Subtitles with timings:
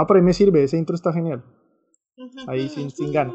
[0.00, 1.42] Ah, por ahí me sirve, ese intro está genial.
[2.46, 3.34] Ahí sin, sin ganas.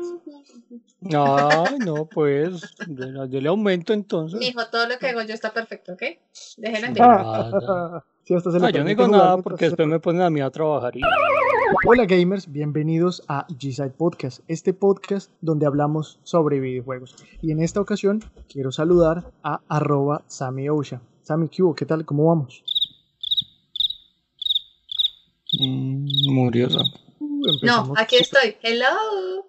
[1.11, 4.39] Ay, no, pues, le aumento entonces.
[4.39, 6.01] Mijo, todo lo que hago yo está perfecto, ¿ok?
[6.55, 9.99] Déjenla en Ah, Sí, hasta se le Ah, yo no digo nada porque después me
[9.99, 11.01] ponen a mí a trabajar y...
[11.85, 17.17] Hola gamers, bienvenidos a G-Side Podcast, este podcast donde hablamos sobre videojuegos.
[17.41, 21.01] Y en esta ocasión quiero saludar a arroba Sammy Ousha.
[21.23, 21.75] Sammy, ¿qué hubo?
[21.75, 22.05] ¿Qué tal?
[22.05, 22.63] ¿Cómo vamos?
[25.59, 26.67] Mm, murió.
[27.19, 28.55] Uh, No, aquí estoy.
[28.61, 28.87] Hello.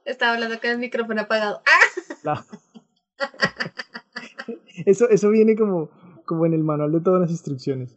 [0.04, 1.62] Estaba hablando con el micrófono apagado.
[2.26, 2.44] ¡Ah!
[4.86, 5.88] Eso, eso viene como,
[6.26, 7.96] como en el manual de todas las instrucciones.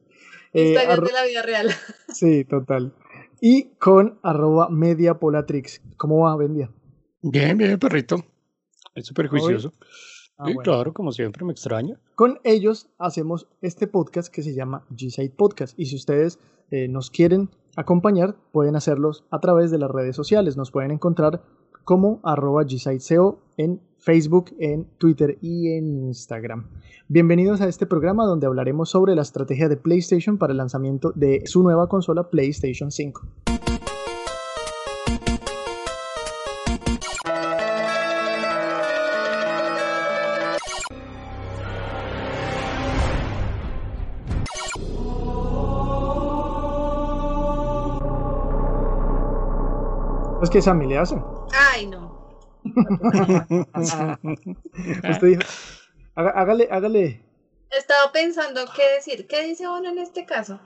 [0.53, 1.70] Eh, Historias de la vida real.
[2.13, 2.93] Sí, total.
[3.41, 5.81] Y con arroba mediapolatrix.
[5.97, 6.71] ¿Cómo va, Bendia?
[7.21, 8.23] Bien, bien, perrito.
[8.95, 9.73] Es súper juicioso.
[10.38, 10.61] Ah, Sí, bueno.
[10.61, 11.99] claro, como siempre, me extraña.
[12.13, 15.77] Con ellos hacemos este podcast que se llama G-Side Podcast.
[15.80, 16.38] Y si ustedes
[16.69, 20.58] eh, nos quieren acompañar, pueden hacerlos a través de las redes sociales.
[20.58, 21.41] Nos pueden encontrar
[21.86, 22.66] como arroba
[23.56, 26.67] en Facebook, en Twitter y en Instagram.
[27.08, 31.44] Bienvenidos a este programa donde hablaremos sobre la estrategia de PlayStation para el lanzamiento de
[31.45, 33.22] su nueva consola PlayStation 5.
[50.48, 51.16] Es que Sammy le hace.
[51.73, 52.40] Ay, no.
[55.09, 55.42] Usted dijo,
[56.16, 57.22] "Haga- hágale, hágale.
[57.78, 59.28] Estaba pensando qué decir.
[59.28, 60.58] ¿Qué dice uno en este caso?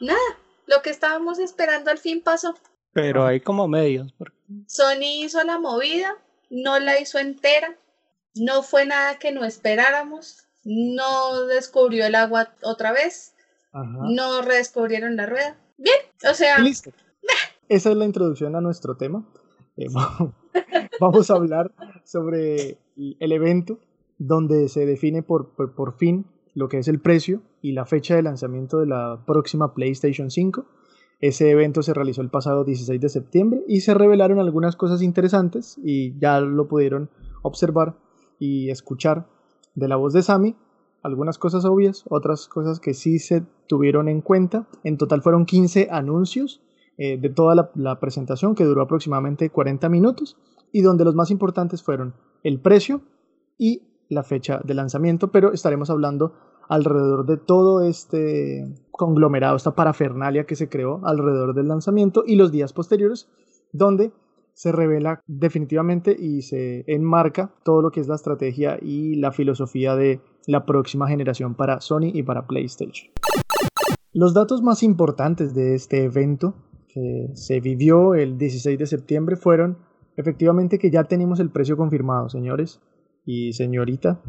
[0.00, 0.20] Nada.
[0.66, 2.54] Lo que estábamos esperando al fin pasó.
[2.92, 4.12] Pero hay como medios.
[4.16, 4.36] porque-
[4.68, 6.14] Sony hizo la movida,
[6.50, 7.76] no la hizo entera,
[8.36, 13.34] no fue nada que no esperáramos, no descubrió el agua otra vez,
[13.72, 13.88] Ajá.
[14.08, 15.56] no redescubrieron la rueda.
[15.78, 15.96] Bien,
[16.30, 16.92] o sea, listo.
[17.68, 19.24] Esa es la introducción a nuestro tema.
[19.76, 20.34] Eh, vamos-
[21.00, 21.72] vamos a hablar
[22.04, 23.78] sobre el evento
[24.18, 28.14] donde se define por, por, por fin lo que es el precio y la fecha
[28.14, 30.64] de lanzamiento de la próxima PlayStation 5.
[31.20, 35.78] Ese evento se realizó el pasado 16 de septiembre y se revelaron algunas cosas interesantes
[35.82, 37.08] y ya lo pudieron
[37.42, 37.96] observar
[38.38, 39.26] y escuchar
[39.74, 40.54] de la voz de Sammy.
[41.02, 44.66] Algunas cosas obvias, otras cosas que sí se tuvieron en cuenta.
[44.84, 46.60] En total fueron 15 anuncios
[46.96, 50.36] eh, de toda la, presentación que duró aproximadamente 40 minutos
[50.70, 53.02] y donde los más importantes fueron el precio
[53.58, 56.34] y la fecha de lanzamiento, pero estaremos hablando
[56.68, 62.52] alrededor de todo este conglomerado, esta parafernalia que se creó alrededor del lanzamiento y los
[62.52, 63.28] días posteriores,
[63.72, 64.12] donde
[64.52, 69.96] se revela definitivamente y se enmarca todo lo que es la estrategia y la filosofía
[69.96, 73.10] de la próxima generación para Sony y para PlayStation.
[74.12, 76.54] Los datos más importantes de este evento
[76.94, 79.78] que se vivió el 16 de septiembre fueron
[80.16, 82.80] efectivamente que ya tenemos el precio confirmado, señores
[83.26, 84.22] y señorita.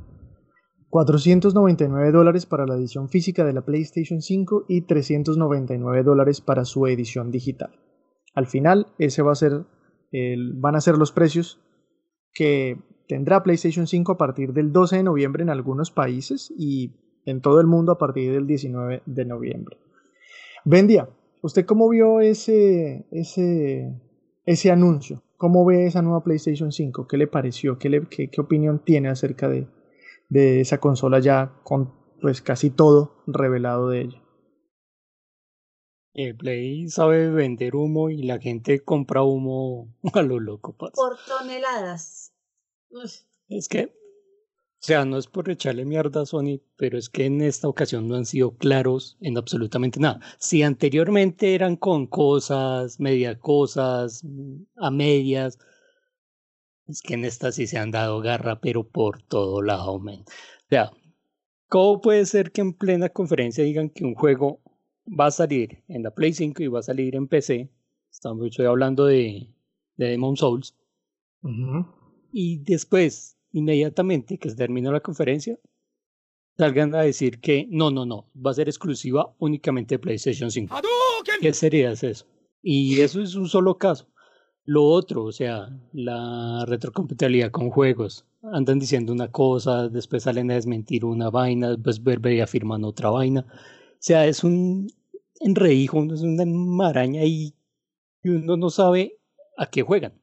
[0.90, 6.88] 499 dólares para la edición física de la PlayStation 5 y 399 dólares para su
[6.88, 7.72] edición digital.
[8.34, 9.66] Al final, ese va a ser
[10.12, 11.59] el- van a ser los precios
[12.34, 12.78] que
[13.08, 17.59] tendrá PlayStation 5 a partir del 12 de noviembre en algunos países y en todo
[17.59, 19.78] el mundo a partir del 19 de noviembre.
[20.64, 21.09] Bendia,
[21.45, 23.94] ¿usted cómo vio ese, ese,
[24.45, 25.23] ese anuncio?
[25.38, 27.07] ¿Cómo ve esa nueva PlayStation 5?
[27.07, 27.78] ¿Qué le pareció?
[27.78, 29.67] ¿Qué, le- qué- qué opinión tiene acerca de,
[30.29, 34.22] de esa consola ya con pues casi todo revelado de ella?
[36.13, 40.94] El Play sabe vender humo y la gente compra humo a lo loco, parce.
[40.95, 42.31] por toneladas.
[42.89, 43.12] Uf,
[43.50, 43.94] Es que,
[44.85, 48.16] sea, no es por echarle mierda a Sony, pero es que en esta ocasión no
[48.16, 50.19] han sido claros en absolutamente nada.
[50.38, 54.24] Si anteriormente eran con cosas, media cosas,
[54.78, 55.59] a medias,
[56.88, 60.22] es que en esta sí se han dado garra, pero por todo lado, men.
[60.22, 60.91] O sea,
[61.68, 64.62] ¿cómo puede ser que en plena conferencia digan que un juego
[65.07, 67.69] va a salir en la Play 5 y va a salir en PC?
[68.12, 69.50] Estamos hablando de,
[69.98, 70.75] de Demon Souls
[72.31, 75.57] y después, inmediatamente que se termina la conferencia,
[76.57, 80.75] salgan a decir que no, no, no, va a ser exclusiva únicamente de PlayStation 5.
[81.40, 82.25] ¿Qué sería eso?
[82.62, 84.10] Y eso es un solo caso.
[84.66, 88.25] Lo otro, o sea, la retrocompatibilidad con juegos.
[88.42, 93.10] Andan diciendo una cosa, después salen a desmentir una vaina, después vuelven y afirman otra
[93.10, 93.46] vaina.
[93.50, 94.88] O sea, es un
[95.40, 97.56] enredijo, es una maraña y
[98.24, 99.19] uno no sabe
[99.58, 100.19] a qué juegan.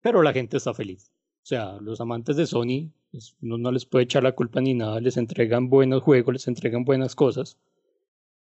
[0.00, 1.11] Pero la gente está feliz.
[1.42, 5.00] O sea, los amantes de Sony, pues, no les puede echar la culpa ni nada,
[5.00, 7.58] les entregan buenos juegos, les entregan buenas cosas.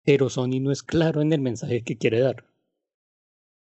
[0.05, 2.45] Pero Sony no es claro en el mensaje que quiere dar.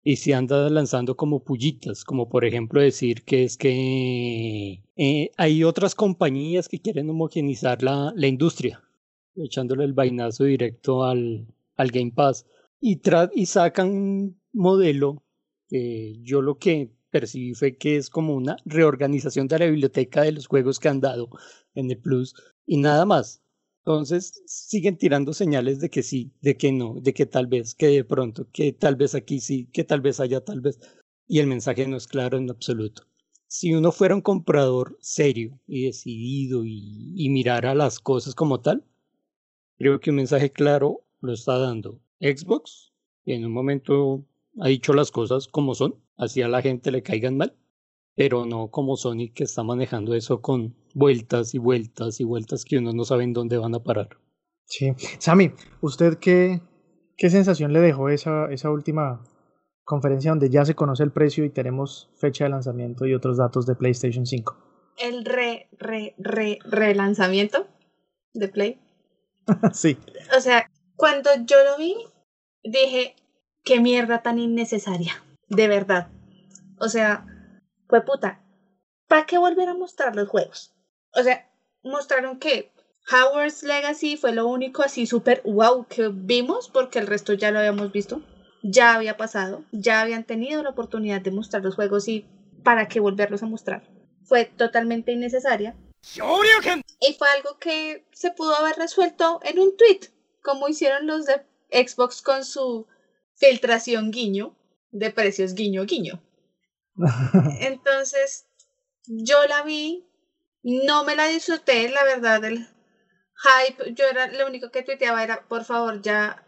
[0.03, 5.65] y se anda lanzando como pullitas, como por ejemplo decir que es que eh, hay
[5.65, 8.83] otras compañías que quieren homogenizar la, la industria,
[9.37, 11.47] echándole el vainazo directo al,
[11.77, 12.47] al Game Pass
[12.81, 13.01] y,
[13.35, 15.23] y sacan un modelo
[15.69, 20.33] que yo lo que percibí fue que es como una reorganización de la biblioteca de
[20.33, 21.29] los juegos que han dado
[21.75, 22.35] en el Plus
[22.67, 23.43] y nada más.
[23.85, 27.89] Entonces siguen tirando señales de que sí, de que no, de que tal vez, que
[27.89, 30.79] de pronto, que tal vez aquí sí, que tal vez allá tal vez.
[31.27, 33.05] Y el mensaje no es claro en absoluto.
[33.47, 38.85] Si uno fuera un comprador serio y decidido y, mirara las cosas como tal,
[39.79, 42.93] creo que un mensaje claro lo está dando Xbox,
[43.25, 44.25] que en un momento
[44.61, 47.57] ha dicho las cosas como son, así a la gente le caigan mal,
[48.15, 52.79] pero no como Sony que está manejando eso con vueltas y vueltas y vueltas que
[52.79, 54.09] uno no sabe en dónde van a parar.
[54.65, 54.93] Sí.
[55.19, 56.61] Sammy, ¿usted qué,
[57.17, 59.25] qué sensación le dejó esa, esa última
[59.85, 63.67] conferencia donde ya se conoce el precio y tenemos fecha de lanzamiento y otros datos
[63.67, 64.57] de PlayStation 5?
[64.99, 67.67] El re, re, re, relanzamiento
[68.35, 68.81] de Play.
[69.73, 69.97] sí.
[70.37, 71.97] O sea, cuando yo lo vi,
[72.63, 73.17] dije,
[73.65, 76.09] qué mierda tan innecesaria, de verdad.
[76.79, 77.27] O sea,
[77.89, 78.43] fue puta,
[79.09, 80.75] ¿para qué volver a mostrar los juegos?
[81.15, 81.51] O sea,
[81.83, 82.73] mostraron que
[83.11, 87.59] Howard's Legacy fue lo único así súper wow que vimos porque el resto ya lo
[87.59, 88.23] habíamos visto,
[88.63, 92.27] ya había pasado, ya habían tenido la oportunidad de mostrar los juegos y
[92.63, 93.83] para qué volverlos a mostrar.
[94.25, 95.75] Fue totalmente innecesaria.
[97.01, 101.43] Y fue algo que se pudo haber resuelto en un tweet, como hicieron los de
[101.71, 102.87] Xbox con su
[103.41, 104.55] filtración guiño
[104.93, 106.23] de precios guiño guiño.
[107.61, 108.47] Entonces,
[109.07, 110.07] yo la vi,
[110.63, 112.69] no me la disfruté, la verdad, el
[113.43, 116.45] hype, yo era lo único que tuiteaba era, por favor, ya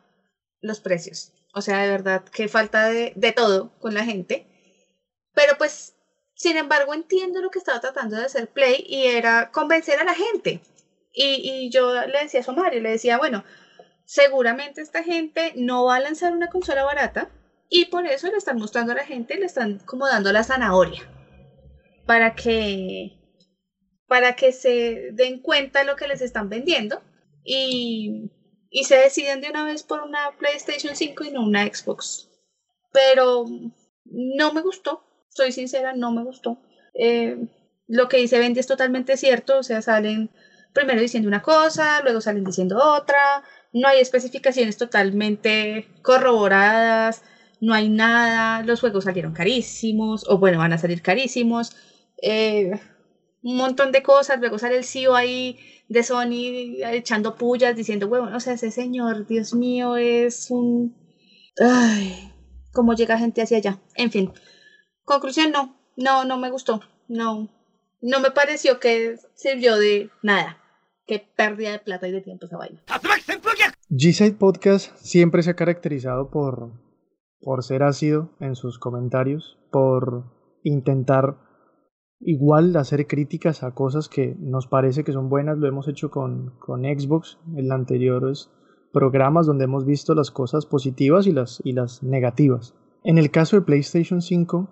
[0.61, 1.33] los precios.
[1.55, 4.47] O sea, de verdad, que falta de, de todo con la gente.
[5.35, 5.94] Pero pues,
[6.35, 10.15] sin embargo, entiendo lo que estaba tratando de hacer Play y era convencer a la
[10.15, 10.61] gente.
[11.12, 13.44] Y, y yo le decía a Mario, le decía, bueno,
[14.12, 17.31] seguramente esta gente no va a lanzar una consola barata
[17.70, 21.11] y por eso le están mostrando a la gente, le están como dando la zanahoria
[22.05, 23.12] para que
[24.06, 27.00] para que se den cuenta lo que les están vendiendo
[27.43, 28.31] y,
[28.69, 32.29] y se deciden de una vez por una PlayStation 5 y no una Xbox.
[32.93, 33.47] Pero
[34.05, 36.58] no me gustó, soy sincera, no me gustó.
[36.93, 37.38] Eh,
[37.87, 40.29] lo que dice Bendy es totalmente cierto, o sea, salen
[40.75, 43.43] primero diciendo una cosa, luego salen diciendo otra,
[43.73, 47.23] no hay especificaciones totalmente corroboradas,
[47.61, 51.77] no hay nada, los juegos salieron carísimos, o bueno, van a salir carísimos,
[52.21, 52.73] eh,
[53.43, 55.59] un montón de cosas, luego sale el CEO ahí
[55.89, 60.97] de Sony echando pullas, diciendo, bueno, o sea, ese señor, Dios mío, es un...
[61.59, 62.33] Ay,
[62.73, 63.79] cómo llega gente hacia allá.
[63.95, 64.33] En fin,
[65.05, 67.49] conclusión, no, no, no me gustó, no,
[68.01, 70.62] no me pareció que sirvió de nada.
[71.07, 72.81] Qué pérdida de plata y de tiempo esa vaina.
[73.91, 76.73] G-Side Podcast siempre se ha caracterizado por,
[77.41, 80.25] por ser ácido en sus comentarios, por
[80.63, 81.37] intentar
[82.21, 85.59] igual hacer críticas a cosas que nos parece que son buenas.
[85.59, 88.51] Lo hemos hecho con, con Xbox en anteriores
[88.93, 92.75] programas donde hemos visto las cosas positivas y las, y las negativas.
[93.03, 94.69] En el caso de PlayStation 5,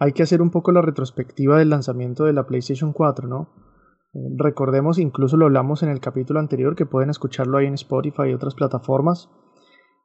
[0.00, 3.69] hay que hacer un poco la retrospectiva del lanzamiento de la PlayStation 4, ¿no?
[4.12, 8.34] Recordemos, incluso lo hablamos en el capítulo anterior, que pueden escucharlo ahí en Spotify y
[8.34, 9.30] otras plataformas,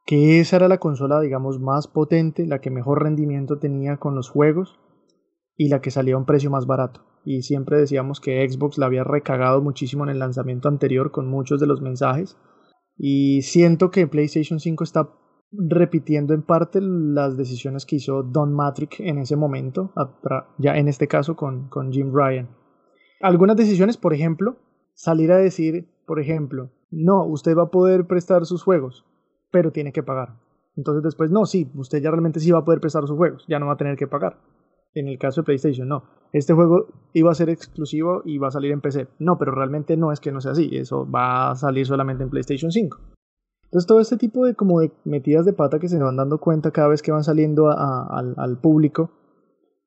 [0.05, 4.29] que esa era la consola, digamos, más potente, la que mejor rendimiento tenía con los
[4.29, 4.79] juegos
[5.57, 7.01] y la que salía a un precio más barato.
[7.24, 11.59] Y siempre decíamos que Xbox la había recagado muchísimo en el lanzamiento anterior con muchos
[11.59, 12.38] de los mensajes.
[12.97, 15.09] Y siento que PlayStation 5 está
[15.51, 19.91] repitiendo en parte las decisiones que hizo Don Matrix en ese momento,
[20.59, 22.50] ya en este caso con, con Jim Ryan.
[23.22, 24.57] Algunas decisiones, por ejemplo,
[24.93, 29.05] salir a decir, por ejemplo, no, usted va a poder prestar sus juegos,
[29.51, 30.38] pero tiene que pagar.
[30.75, 33.60] Entonces después, no, sí, usted ya realmente sí va a poder prestar sus juegos, ya
[33.60, 34.38] no va a tener que pagar.
[34.93, 36.03] En el caso de PlayStation, no.
[36.31, 39.07] Este juego iba a ser exclusivo y va a salir en PC.
[39.19, 40.69] No, pero realmente no es que no sea así.
[40.72, 42.98] Eso va a salir solamente en PlayStation 5.
[43.65, 46.88] Entonces todo este tipo de como metidas de pata que se van dando cuenta cada
[46.88, 49.12] vez que van saliendo al, al público,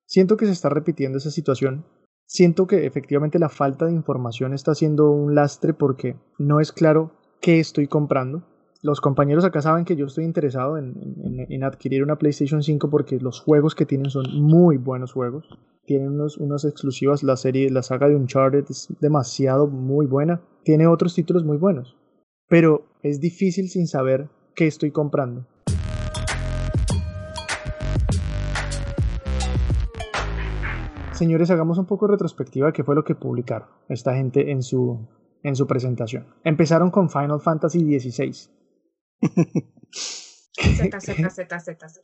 [0.05, 1.87] siento que se está repitiendo esa situación
[2.29, 7.13] Siento que efectivamente la falta de información está siendo un lastre porque no es claro
[7.41, 8.45] qué estoy comprando.
[8.83, 13.41] Los compañeros acá saben que yo estoy interesado en, adquirir una PlayStation 5 porque los
[13.41, 15.49] juegos que tienen son muy buenos juegos.
[15.87, 20.43] Tienen unos, unas exclusivas, la serie, la saga de Uncharted es demasiado muy buena.
[20.65, 21.97] Tiene otros títulos muy buenos.
[22.47, 25.47] Pero es difícil sin saber qué estoy comprando.
[31.19, 34.63] Señores, hagamos un poco de retrospectiva de qué fue lo que publicaron esta gente en
[34.63, 35.05] su,
[35.43, 36.29] en su presentación.
[36.45, 38.33] Empezaron con Final Fantasy XVI.
[40.53, 42.03] Z, Z, Z, Z, Z.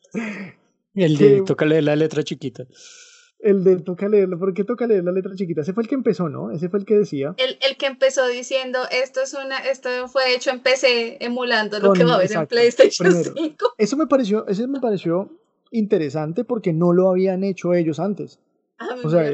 [0.94, 2.66] El de toca leer la letra chiquita.
[3.38, 5.60] El de toca leerlo, ¿por qué toca leer la letra chiquita?
[5.60, 6.50] Ese fue el que empezó, ¿no?
[6.50, 7.34] Ese fue el que decía.
[7.36, 11.92] El, el que empezó diciendo, esto es una, esto fue hecho en PC emulando lo
[11.92, 13.74] que va a haber en PlayStation 5.
[13.78, 15.30] Eso me pareció, ese me pareció
[15.70, 18.40] interesante porque no lo habían hecho ellos antes.
[18.90, 19.24] Ah, o sea,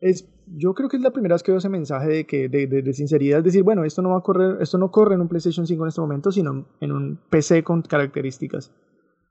[0.00, 2.66] es, yo creo que es la primera vez que veo ese mensaje de que de,
[2.66, 5.22] de, de, sinceridad, es decir, bueno, esto no va a correr, esto no corre en
[5.22, 8.72] un PlayStation 5 en este momento, sino en un PC con características.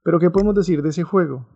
[0.04, 1.48] Pero ¿qué podemos decir de ese juego?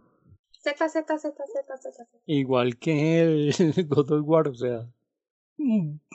[0.61, 2.07] Z, Z, Z, Z, Z.
[2.25, 4.91] Igual que el God of War, o sea.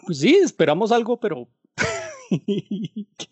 [0.07, 1.49] Pues sí, esperamos algo, pero.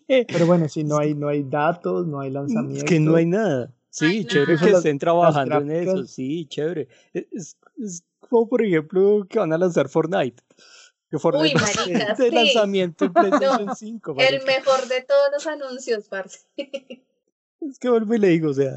[0.07, 0.25] ¿Qué?
[0.27, 2.83] Pero bueno, sí, no hay, no hay datos, no hay lanzamientos.
[2.83, 3.73] Es que no hay nada.
[3.89, 4.59] Sí, Ay, chévere no.
[4.59, 6.87] que estén trabajando en eso, sí, chévere.
[7.13, 10.41] Es, es, como por ejemplo que van a lanzar Fortnite.
[11.09, 12.35] Que Uy, Fortnite marica, de sí.
[12.35, 14.15] lanzamiento en PlayStation No, 5.
[14.15, 14.35] marica.
[14.35, 16.39] El mejor de todos los anuncios, parce.
[17.61, 18.73] Es que vuelvo y le digo, o sea,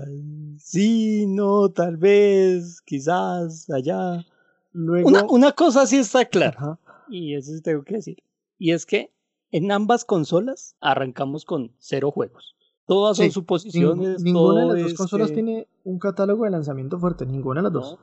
[0.61, 4.25] sí, no, tal vez, quizás, allá.
[4.73, 6.79] Luego, Una, una cosa sí está clara, Ajá.
[7.09, 8.23] y eso sí tengo que decir,
[8.59, 9.11] y es que
[9.51, 12.55] en ambas consolas arrancamos con cero juegos.
[12.87, 14.21] Todas son Sí, suposiciones.
[14.23, 17.65] Ning- ninguna de las dos consolas que- tiene un catálogo de lanzamiento fuerte, ninguna de
[17.65, 17.99] las dos.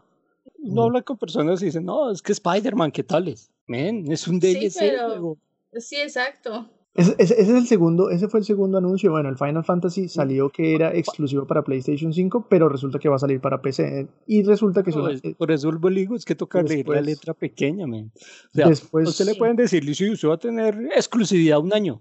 [0.64, 3.52] No, no habla con personas y dicen, no, es que Spider-Man, ¿qué tales?
[3.68, 4.80] Men, es un Sí, DLC.
[4.80, 5.38] pero- juego".
[5.74, 6.70] Sí, exacto.
[6.96, 9.10] Ese, ese- ese es el segundo, ese fue el segundo anuncio.
[9.10, 13.16] Bueno, el Final Fantasy salió que era exclusivo para PlayStation 5, pero resulta que va
[13.16, 14.08] a salir para PC.
[14.28, 16.88] Y resulta que es No, es- por eso vuelvo y digo, es que toca leer
[16.88, 18.12] la letra pequeña, men.
[18.16, 22.00] O sea, después, usted le pueden decir, sí, usted va a tener exclusividad un año.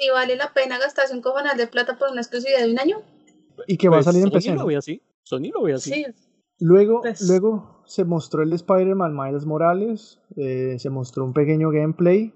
[0.00, 3.02] ¿Y vale la pena gastarse un cojonal de plata por una exclusividad de un año?
[3.66, 4.54] y que va a Pues, salir en Sony PC.
[4.54, 5.02] lo ve así.
[5.22, 5.92] Sony lo ve así.
[5.92, 6.06] Sí.
[6.60, 11.70] Luego, Pues- luego se mostró el de Spider-Man Miles Morales, eh, se mostró un pequeño
[11.70, 12.32] gameplay,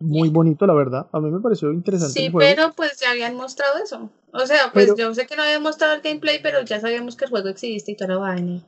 [0.00, 2.48] muy bonito la verdad, a mí me pareció interesante Sí, el juego.
[2.54, 4.10] pero pues ya habían mostrado eso.
[4.32, 7.16] O sea, pues Pero- yo sé que no habían mostrado el gameplay, pero ya sabíamos
[7.16, 8.62] que el juego existe y toda la vaina.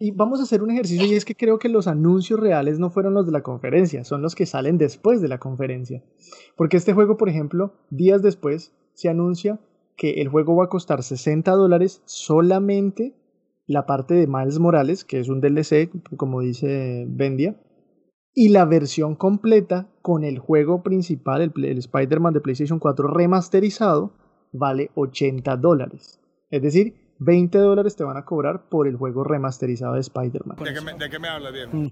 [0.00, 2.90] Y vamos a hacer un ejercicio y es que creo que los anuncios reales no
[2.90, 6.02] fueron los de la conferencia, son los que salen después de la conferencia.
[6.56, 9.60] Porque este juego, por ejemplo, días después se anuncia
[9.96, 13.14] que el juego va a costar 60 dólares solamente
[13.66, 17.56] la parte de Miles Morales, que es un DLC, como dice Vendia,
[18.34, 24.12] y la versión completa con el juego principal, el, el Spider-Man de PlayStation 4 remasterizado,
[24.52, 26.20] vale 80 dólares.
[26.50, 30.56] Es decir, 20 dólares te van a cobrar por el juego remasterizado de Spider-Man.
[30.62, 31.90] ¿De qué me, de qué me habla, Diego?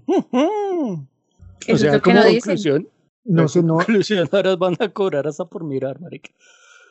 [1.72, 2.40] o sea, como no dicen.
[2.40, 2.88] conclusión,
[3.24, 6.30] No sé, no, conclusión, ahora van a cobrar hasta por mirar, marica.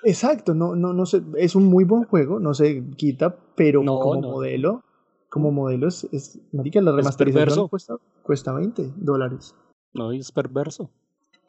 [0.03, 4.00] Exacto, no, no, no sé, es un muy buen juego, no se quita, pero No,
[4.00, 4.29] como no.
[4.31, 4.84] modelo,
[5.29, 9.55] como modelo es, es marica, la remasterización cuesta, cuesta 20 dólares.
[9.93, 10.89] No, y es perverso.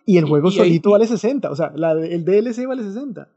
[0.05, 3.29] Y el juego y solito vale 60, o sea, la el DLC vale 60.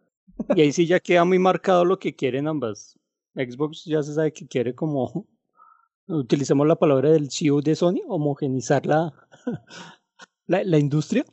[0.56, 2.98] Y ahí sí ya queda muy marcado lo que quieren ambas.
[3.36, 5.26] Xbox ya se sabe que quiere como,
[6.08, 9.14] utilicemos la palabra del CEO de Sony, homogenizar la,
[10.48, 11.24] la, la industria.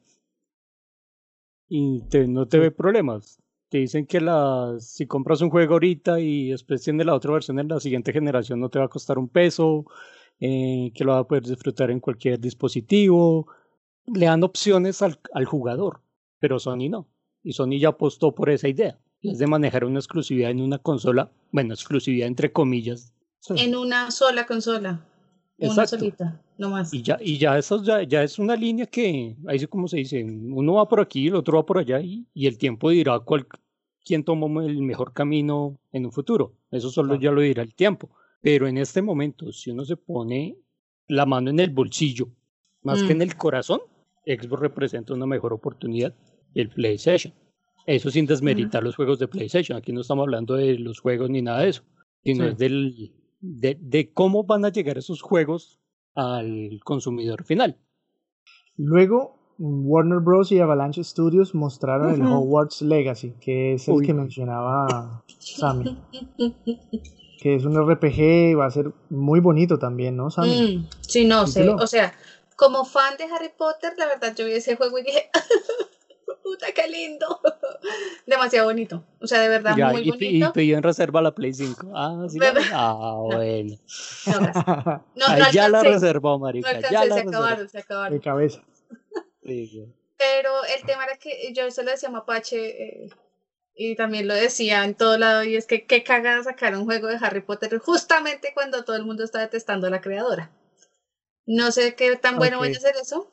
[1.69, 3.42] Y te- no te ve problemas.
[3.73, 7.59] Te dicen que la, si compras un juego ahorita y después tienes la otra versión
[7.59, 9.87] en la siguiente generación no te va a costar un peso,
[10.41, 13.47] eh, que lo va a poder disfrutar en cualquier dispositivo.
[14.05, 16.03] Le dan opciones al, al jugador,
[16.39, 17.09] pero Sony no.
[17.43, 18.99] Y Sony ya apostó por esa idea.
[19.23, 23.15] Es de manejar una exclusividad en una consola, bueno, exclusividad entre comillas.
[23.57, 25.03] En una sola consola.
[25.57, 25.99] Una Exacto.
[25.99, 26.93] solita, no más.
[26.93, 29.99] Y ya, y ya eso ya, ya es una línea que, ahí sí como se
[29.99, 33.19] dice, uno va por aquí, el otro va por allá, y, y el tiempo dirá
[33.21, 33.47] cuál,
[34.05, 36.55] quién tomó el mejor camino en un futuro.
[36.71, 38.11] Eso solo ya lo dirá el tiempo.
[38.41, 40.57] Pero en este momento, si uno se pone
[41.09, 42.29] la mano en el bolsillo,
[42.83, 43.17] más que Mm.
[43.17, 43.81] en el corazón,
[44.27, 46.15] Xbox representa una mejor oportunidad
[46.55, 47.33] el PlayStation.
[47.87, 49.77] Eso sin desmeritar los juegos de PlayStation.
[49.77, 51.83] Aquí no estamos hablando de los juegos ni nada de eso,
[52.25, 52.51] sino Sí.
[52.51, 55.81] es del, de, de cómo van a llegar esos juegos
[56.15, 57.79] al consumidor final.
[58.77, 60.51] Luego, Warner Bros.
[60.53, 62.35] y Avalanche Studios mostraron el Ujú.
[62.35, 64.07] Hogwarts Legacy, que es el Uy.
[64.07, 65.97] que mencionaba Sammy.
[67.41, 70.77] Que es un RPG, va a ser muy bonito también, ¿no, Sammy?
[70.79, 71.69] Mm, sí, no sé.
[71.71, 72.15] O sea,
[72.55, 75.29] como fan de Harry Potter, la verdad, yo vi ese juego y dije,
[76.45, 77.41] puta, qué lindo.
[78.29, 79.03] Demasiado bonito.
[79.21, 80.53] O sea, de verdad, Ya, muy y, y bonito.
[80.53, 81.89] pidió en reserva la Play 5.
[81.93, 82.39] Ah, sí.
[82.73, 83.75] Ah, bueno.
[84.27, 84.41] No.
[85.17, 86.71] No, no ya la reservó, no marica.
[86.81, 87.29] ya alcancé, la se reservó.
[87.31, 88.13] acabaron, se acabaron.
[88.19, 88.63] de cabeza.
[90.17, 93.11] Pero el tema era que yo se lo decía a Mapache eh,
[93.75, 97.09] y también lo decía en todo lado y es que qué cagada sacar un juego
[97.09, 100.51] de Harry Potter justamente cuando todo el mundo está detestando a la creadora.
[101.47, 103.29] No sé qué tan bueno voy a hacer eso,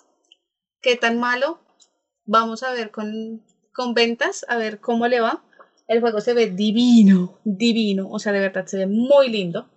[0.82, 1.60] qué tan malo.
[2.25, 5.44] Vamos a ver con, con ventas, a ver cómo le va.
[5.88, 9.70] El juego se ve divino, divino, o sea, de verdad se ve muy lindo,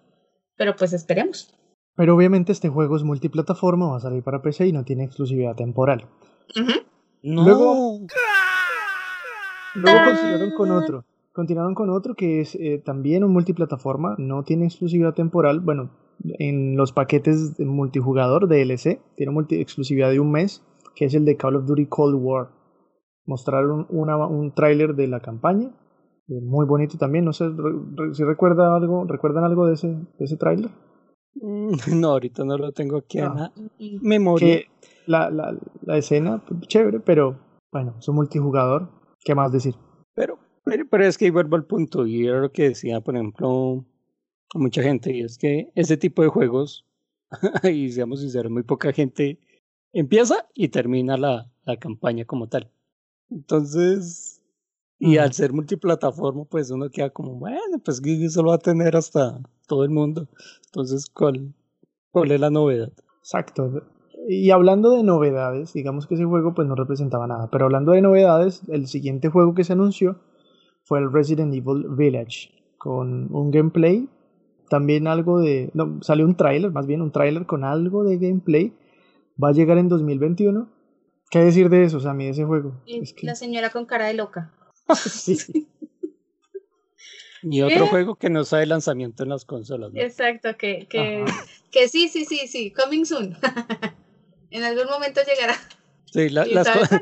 [0.57, 1.55] pero pues esperemos.
[1.97, 5.55] Pero obviamente este juego es multiplataforma, va a salir para PC y no tiene exclusividad
[5.55, 6.09] temporal.
[7.23, 7.45] No.
[7.45, 7.99] Luego,
[9.75, 11.05] luego continuaron con otro.
[11.33, 15.61] Continuaron con otro que es eh, también un multiplataforma, no tiene exclusividad temporal.
[15.61, 15.91] Bueno,
[16.39, 21.25] en los paquetes de multijugador DLC tiene multi exclusividad de un mes, que es el
[21.25, 22.51] de Call of Duty Cold War.
[23.25, 25.71] Mostraron una, un tráiler de la campaña,
[26.29, 27.25] eh, muy bonito también.
[27.25, 27.51] No sé
[28.13, 30.71] si recuerda algo, recuerdan algo de ese, de ese tráiler.
[31.35, 33.53] Mm, no, ahorita no lo tengo aquí en ah.
[34.01, 34.61] memoria.
[35.07, 37.39] la, la, la escena, pues, chévere, pero
[37.71, 38.91] bueno, es un multijugador.
[39.25, 39.75] ¿Qué más decir?
[40.15, 43.85] Pero, pero, pero es que vuelvo al punto, y era lo que decía, por ejemplo,
[44.55, 46.87] mucha gente, y es que ese tipo de juegos,
[47.73, 49.39] y seamos sinceros, muy poca gente
[49.93, 52.71] empieza y termina la, la campaña como tal.
[53.31, 54.43] Entonces,
[54.99, 58.97] y al ser multiplataforma, pues uno queda como, bueno, pues eso lo va a tener
[58.97, 59.41] hasta
[59.73, 60.29] todo el mundo.
[60.67, 61.55] Entonces, ¿cuál,
[62.11, 62.93] cuál es la novedad?
[63.21, 63.85] Exacto.
[64.29, 68.03] Y hablando de novedades, digamos que ese juego pues no representaba nada, pero hablando de
[68.03, 70.19] novedades, el siguiente juego que se anunció
[70.83, 74.11] fue el Resident Evil Village, con un gameplay,
[74.69, 75.71] también algo de...
[75.73, 78.75] No, salió un tráiler, más bien un tráiler con algo de gameplay,
[79.43, 80.69] va a llegar en 2021.
[81.31, 82.75] ¿Qué decir de eso, Sammy, de ese juego?
[83.23, 84.53] La señora con cara de loca.
[84.95, 85.67] sí.
[87.43, 89.91] Y otro juego que no sabe lanzamiento en las consolas.
[89.95, 91.25] Exacto, que, que,
[91.71, 93.37] que sí, sí, sí, sí, coming soon.
[94.51, 95.55] en algún momento llegará.
[96.13, 97.01] Sí, las cosas.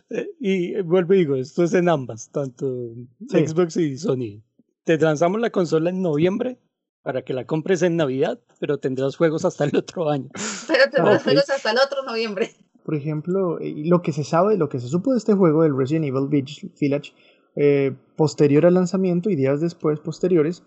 [0.40, 2.94] y vuelvo y digo, esto es en ambas, tanto
[3.28, 4.42] Xbox y Sony.
[4.84, 6.58] Te lanzamos la consola en noviembre
[7.02, 10.30] para que la compres en Navidad, pero tendrás juegos hasta el otro año.
[10.68, 12.52] Pero tendrás juegos hasta el otro noviembre.
[12.84, 16.06] Por ejemplo, lo que se sabe, lo que se supo de este juego, del Resident
[16.06, 17.12] Evil Village,
[17.56, 20.62] eh, posterior al lanzamiento y días después posteriores,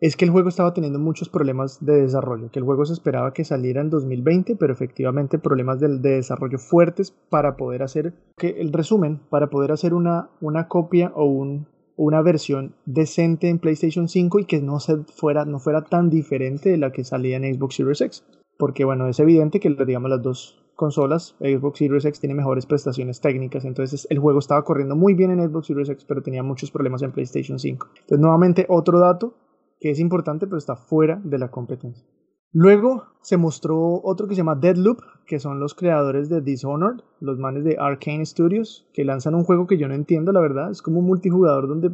[0.00, 3.34] es que el juego estaba teniendo muchos problemas de desarrollo, que el juego se esperaba
[3.34, 8.72] que saliera en 2020, pero efectivamente problemas de, desarrollo fuertes para poder hacer, que el
[8.72, 14.38] resumen, para poder hacer una, una copia o un, una versión decente en PlayStation 5
[14.38, 17.74] y que no, se fuera, no fuera tan diferente de la que salía en Xbox
[17.74, 18.24] Series X.
[18.56, 23.20] Porque bueno, es evidente que digamos las dos consolas, Xbox Series X tiene mejores prestaciones
[23.20, 26.70] técnicas, entonces el juego estaba corriendo muy bien en Xbox Series X, pero tenía muchos
[26.70, 27.86] problemas en PlayStation 5.
[27.90, 29.34] Entonces nuevamente otro dato
[29.78, 32.06] que es importante, pero está fuera de la competencia.
[32.52, 37.38] Luego se mostró otro que se llama Deadloop, que son los creadores de Dishonored, los
[37.38, 40.70] manes de Arkane Studios, que lanzan un juego que yo no entiendo, la verdad.
[40.70, 41.90] Es como un multijugador donde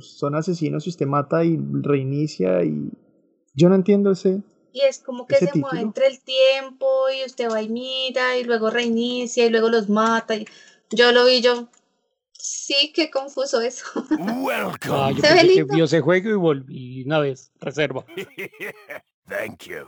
[0.00, 2.92] son asesinos y usted mata y reinicia y
[3.54, 4.42] yo no entiendo ese,
[4.78, 8.44] y es como que se mueve entre el tiempo y usted va y mira y
[8.44, 10.36] luego reinicia y luego los mata.
[10.36, 10.46] Y
[10.90, 11.68] yo lo vi yo.
[12.32, 13.84] Sí, qué confuso eso.
[14.20, 18.04] Ah, yo pensé que vio ese juego y volví una vez, reserva.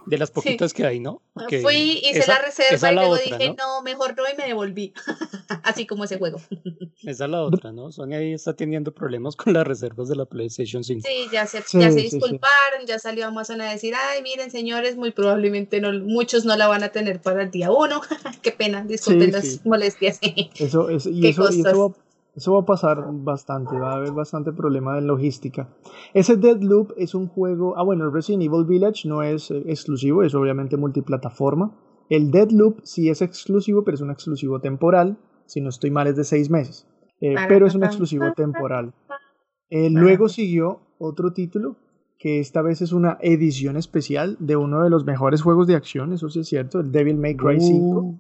[0.07, 1.23] De las poquitas que hay, ¿no?
[1.63, 3.81] Fui, hice la reserva y luego dije, ¿no?
[3.83, 4.93] mejor no, y me devolví.
[5.63, 6.39] Así como ese juego.
[7.05, 7.91] esa es la otra, ¿no?
[7.91, 11.07] Sony ahí está teniendo problemas con las reservas de la PlayStation 5.
[11.09, 15.11] Sí, ya se, ya se disculparon, ya salió Amazon a decir, ay, miren, señores, muy
[15.11, 18.03] probablemente no, muchos no la van a tener para el día uno.
[18.43, 20.19] Qué pena, disculpen las molestias.
[20.23, 21.97] Eso, eso, y, eso, y eso
[22.41, 25.69] eso va a pasar bastante, va a haber bastante problema de logística.
[26.15, 27.77] Ese Deadloop es un juego.
[27.77, 31.77] Ah, bueno, el Resident Evil Village no es eh, exclusivo, es obviamente multiplataforma.
[32.09, 35.19] El Deadloop sí es exclusivo, pero es un exclusivo temporal.
[35.45, 36.89] Si no estoy mal, es de seis meses.
[37.21, 38.95] Eh, pero es un exclusivo temporal.
[39.69, 41.77] Eh, luego siguió otro título,
[42.19, 46.15] que esta vez es una edición especial de uno de los mejores juegos de acción,
[46.15, 48.19] eso sí es cierto, el Devil May Cry 5.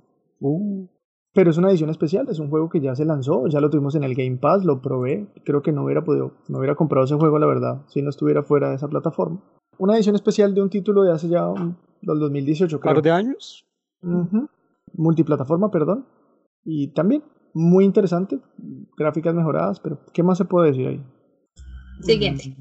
[1.32, 3.94] Pero es una edición especial, es un juego que ya se lanzó, ya lo tuvimos
[3.94, 5.28] en el Game Pass, lo probé.
[5.44, 8.42] Creo que no hubiera podido, no hubiera comprado ese juego, la verdad, si no estuviera
[8.42, 9.40] fuera de esa plataforma.
[9.78, 11.46] Una edición especial de un título de hace ya
[12.02, 12.94] del 2018, creo.
[12.94, 13.64] ¿Par de años?
[14.92, 16.06] Multiplataforma, perdón.
[16.64, 17.22] Y también
[17.54, 18.40] muy interesante,
[18.96, 21.04] gráficas mejoradas, pero ¿qué más se puede decir ahí?
[22.00, 22.56] Siguiente.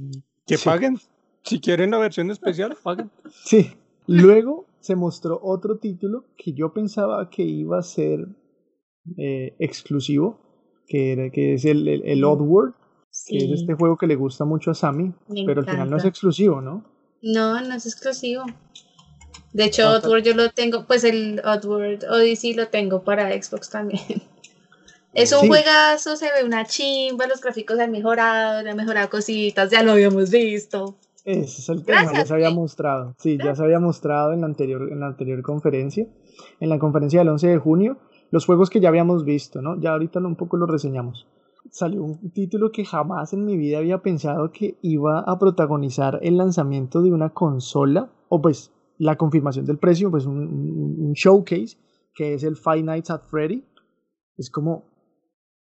[0.46, 0.98] Que paguen.
[1.44, 3.10] Si quieren la versión especial, paguen.
[3.30, 3.72] Sí.
[4.06, 8.28] Luego se mostró otro título que yo pensaba que iba a ser
[9.18, 10.40] eh, exclusivo,
[10.88, 12.74] que, que es el, el, Oddworld,
[13.28, 15.14] que es este juego que le gusta mucho a Sammy,
[15.46, 16.84] pero al final no es exclusivo, ¿no?
[17.22, 18.46] No, no es exclusivo.
[19.54, 24.02] De hecho, Oddworld yo lo tengo, pues el Oddworld Odyssey lo tengo para Xbox también.
[25.12, 29.82] Es un juegazo, se ve una chimba, los gráficos han mejorado, han mejorado cositas, ya
[29.82, 30.98] lo habíamos visto.
[31.26, 33.16] Ese es el tema, ya se había mostrado.
[33.18, 36.08] Sí, ya se había mostrado en la, anterior, en la anterior conferencia,
[36.60, 37.98] en la conferencia del 11 de junio,
[38.32, 39.80] los juegos que ya habíamos visto, ¿no?
[39.80, 41.28] Ya ahorita un poco lo reseñamos.
[41.72, 46.38] Salió un título que jamás en mi vida había pensado que iba a protagonizar el
[46.38, 51.78] lanzamiento de una consola, o pues la confirmación del precio, pues un, un showcase,
[52.14, 53.64] que es el Five Nights at Freddy.
[54.38, 54.86] Es como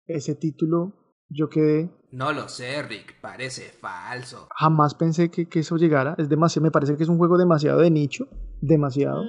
[0.06, 0.92] ese título,
[1.28, 4.48] yo quedé no lo sé, Rick, parece falso.
[4.56, 6.14] Jamás pensé que, que, eso llegara.
[6.16, 8.26] Es demasiado, me parece que es un juego demasiado de nicho.
[8.62, 9.22] Demasiado.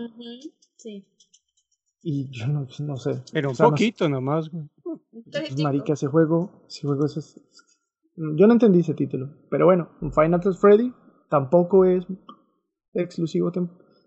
[0.78, 1.06] Sí.
[2.02, 3.24] Y yo no, no sé.
[3.34, 4.70] Pero un poquito nomás, güey.
[5.62, 7.42] Marica, ese juego, ese juego es,
[8.16, 9.30] Yo no entendí ese título.
[9.50, 10.94] Pero bueno, Final Fantasy Freddy
[11.30, 12.06] tampoco es
[12.94, 13.52] exclusivo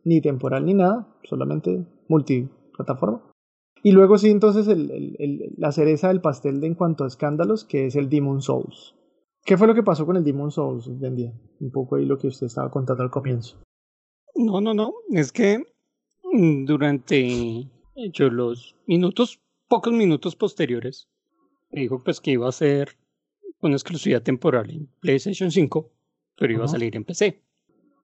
[0.04, 1.08] ni temporal ni nada.
[1.24, 3.22] Solamente multiplataforma.
[3.82, 7.64] Y luego sí, entonces el, el, la cereza del pastel de en cuanto a escándalos,
[7.64, 8.94] que es el Demon Souls.
[9.44, 12.28] ¿Qué fue lo que pasó con el Demon Souls, vendía Un poco ahí lo que
[12.28, 13.56] usted estaba contando al comienzo.
[14.34, 14.94] No, no, no.
[15.10, 15.64] Es que
[16.24, 17.70] mm, durante
[18.06, 21.08] hecho, los minutos, pocos minutos posteriores,
[21.70, 22.96] dijo pues que iba a ser
[23.60, 25.90] una exclusividad temporal en PlayStation 5,
[26.36, 27.42] pero iba a salir en PC.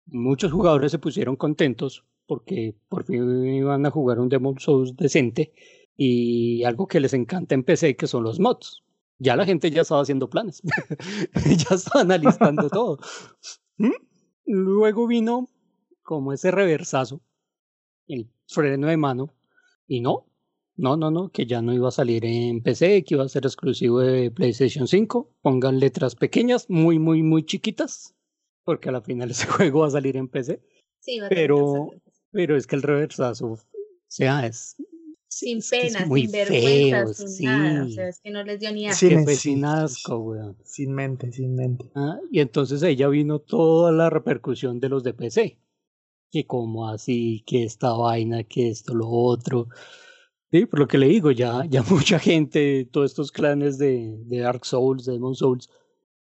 [0.07, 5.53] Muchos jugadores se pusieron contentos porque por fin iban a jugar un Demon Souls decente
[5.97, 8.83] y algo que les encanta en PC que son los mods.
[9.19, 10.63] Ya la gente ya estaba haciendo planes,
[11.35, 12.99] ya estaban alistando todo.
[13.79, 13.93] ¿Mm?
[14.45, 15.49] Luego vino
[16.03, 17.23] como ese reversazo,
[18.07, 19.33] el freno de mano,
[19.87, 20.27] y no,
[20.77, 23.47] no, no, no, que ya no iba a salir en PC, que iba a ser
[23.47, 25.31] exclusivo de PlayStation 5.
[25.41, 28.15] Pongan letras pequeñas, muy, muy, muy chiquitas,
[28.65, 30.61] porque a la final ese juego va a salir en PC.
[31.01, 31.91] Sí, va a pero,
[32.31, 33.59] pero es que el reversazo, o
[34.09, 34.77] sea, es
[35.29, 37.85] sin pena, sin vergüenza, sin nada.
[37.85, 39.07] O sea, es que no les dio ni asco.
[39.07, 40.57] Sin, sin asco, weón.
[40.65, 41.91] Sin mente, sin mente.
[41.95, 45.59] Ah, y entonces ahí ya vino toda la repercusión de los de PC.
[46.31, 49.69] Que como así, que esta vaina, que esto, lo otro.
[50.51, 54.39] Sí, por lo que le digo, ya, ya mucha gente, todos estos clanes de, de
[54.41, 55.69] Dark Souls, de Demon Souls,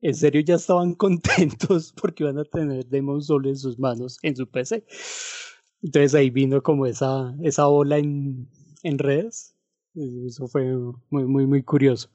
[0.00, 4.36] en serio ya estaban contentos porque iban a tener Demon Souls en sus manos, en
[4.36, 4.84] su PC.
[5.82, 8.48] Entonces ahí vino como esa, esa ola en,
[8.82, 9.54] en redes.
[9.94, 10.74] Eso fue
[11.10, 12.10] muy, muy, muy curioso.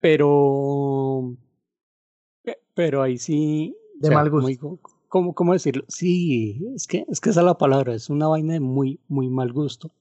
[0.00, 1.36] Pero.
[2.74, 3.76] Pero ahí sí.
[3.94, 4.80] De mal gusto.
[5.12, 5.84] ¿Cómo, ¿Cómo decirlo?
[5.88, 7.94] Sí, es que, es que esa es la palabra.
[7.94, 9.92] Es una vaina de muy, muy mal gusto.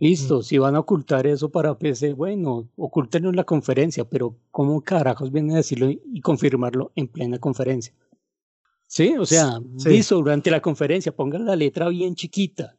[0.00, 0.42] Listo, mm.
[0.42, 5.30] si van a ocultar eso para PC, bueno, ocultenlo en la conferencia, pero ¿cómo carajos
[5.30, 7.94] vienen a decirlo y confirmarlo en plena conferencia?
[8.88, 12.76] Sí, o sea, listo, durante la conferencia pongan la letra bien chiquita,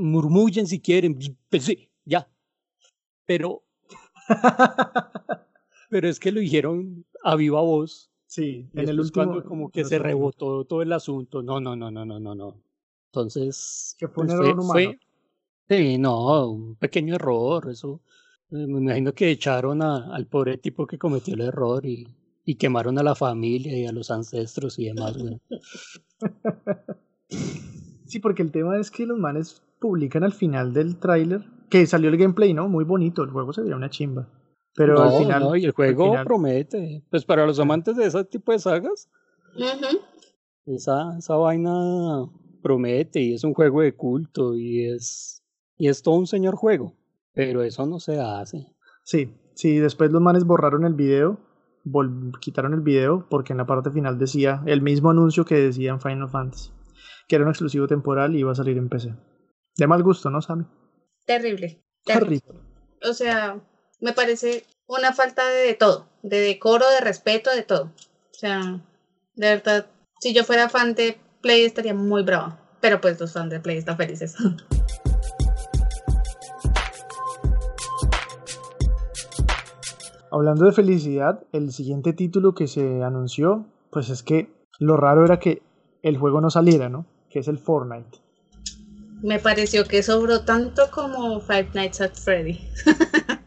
[0.00, 1.16] murmullen si quieren,
[1.48, 2.28] pues sí, ya.
[3.24, 3.62] Pero,
[5.90, 8.09] pero es que lo dijeron a viva voz.
[8.30, 9.24] Sí, en el último.
[9.24, 11.42] Cuando como que se rebotó todo el asunto.
[11.42, 12.56] No, no, no, no, no, no, no.
[13.06, 13.96] Entonces.
[13.98, 14.92] Que fue un pues, error humano.
[15.68, 17.68] sí, no, un pequeño error.
[17.70, 18.00] Eso.
[18.50, 22.06] Me imagino que echaron a, al pobre tipo que cometió el error y
[22.44, 25.40] y quemaron a la familia y a los ancestros y demás, güey.
[28.06, 32.10] Sí, porque el tema es que los manes publican al final del tráiler que salió
[32.10, 32.68] el gameplay, ¿no?
[32.68, 34.26] Muy bonito, el juego se veía una chimba.
[34.74, 35.42] Pero al final.
[35.42, 37.04] No, y el juego promete.
[37.10, 39.08] Pues para los amantes de ese tipo de sagas,
[40.66, 42.26] esa, esa vaina
[42.62, 45.42] promete y es un juego de culto y es,
[45.76, 46.96] y es todo un señor juego.
[47.32, 48.66] Pero eso no se hace.
[49.04, 51.38] Sí, sí, después los manes borraron el video
[52.40, 56.00] quitaron el video porque en la parte final decía el mismo anuncio que decía en
[56.00, 56.70] Final Fantasy,
[57.28, 59.14] que era un exclusivo temporal y iba a salir en PC.
[59.76, 60.64] De mal gusto, ¿no, Sammy?
[61.26, 61.82] Terrible.
[62.04, 62.42] Terrible.
[63.08, 63.60] O sea,
[64.00, 67.84] me parece una falta de, todo, de decoro, de respeto, de todo.
[67.84, 68.80] O sea,
[69.36, 69.86] de verdad,
[70.20, 72.56] si yo fuera fan de Play estaría muy bravo.
[72.80, 74.34] Pero pues los fans de Play están felices.
[80.32, 85.40] Hablando de felicidad, el siguiente título que se anunció, pues es que lo raro era
[85.40, 85.60] que
[86.02, 87.04] el juego no saliera, ¿no?
[87.28, 88.18] Que es el Fortnite.
[89.22, 92.60] Me pareció que sobró tanto como Five Nights at Freddy.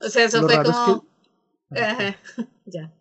[0.00, 1.04] o sea, eso fue como...
[2.66, 2.92] ya.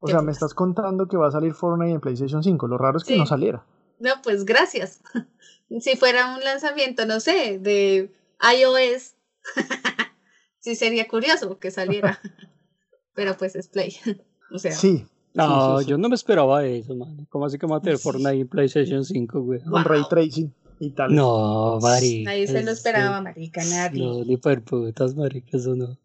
[0.00, 2.66] O sea, me estás contando que va a salir Fortnite en PlayStation 5.
[2.66, 3.64] Lo raro es que no saliera.
[3.98, 5.00] No, pues gracias.
[5.80, 8.12] si fuera un lanzamiento, no sé, de
[8.58, 9.14] iOS
[10.60, 12.20] sí sería curioso que saliera.
[13.14, 13.96] Pero pues es Play.
[14.52, 14.72] o sea.
[14.72, 15.06] Sí.
[15.34, 17.26] No, yo no me esperaba eso, man.
[17.28, 19.60] ¿Cómo así que va a tener Fortnite en PlayStation 5, güey?
[19.60, 21.14] Con Ray Tracing y tal.
[21.14, 22.24] No, Mari.
[22.24, 24.02] Nadie se lo esperaba, marica, nadie.
[24.02, 25.98] No, ni por putas, marica, eso no.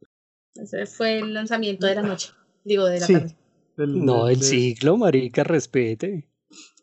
[0.62, 2.32] Ese fue el lanzamiento de la noche.
[2.64, 3.36] Digo, de la tarde.
[3.78, 6.30] del- No, del- el ciclo, marica, respete.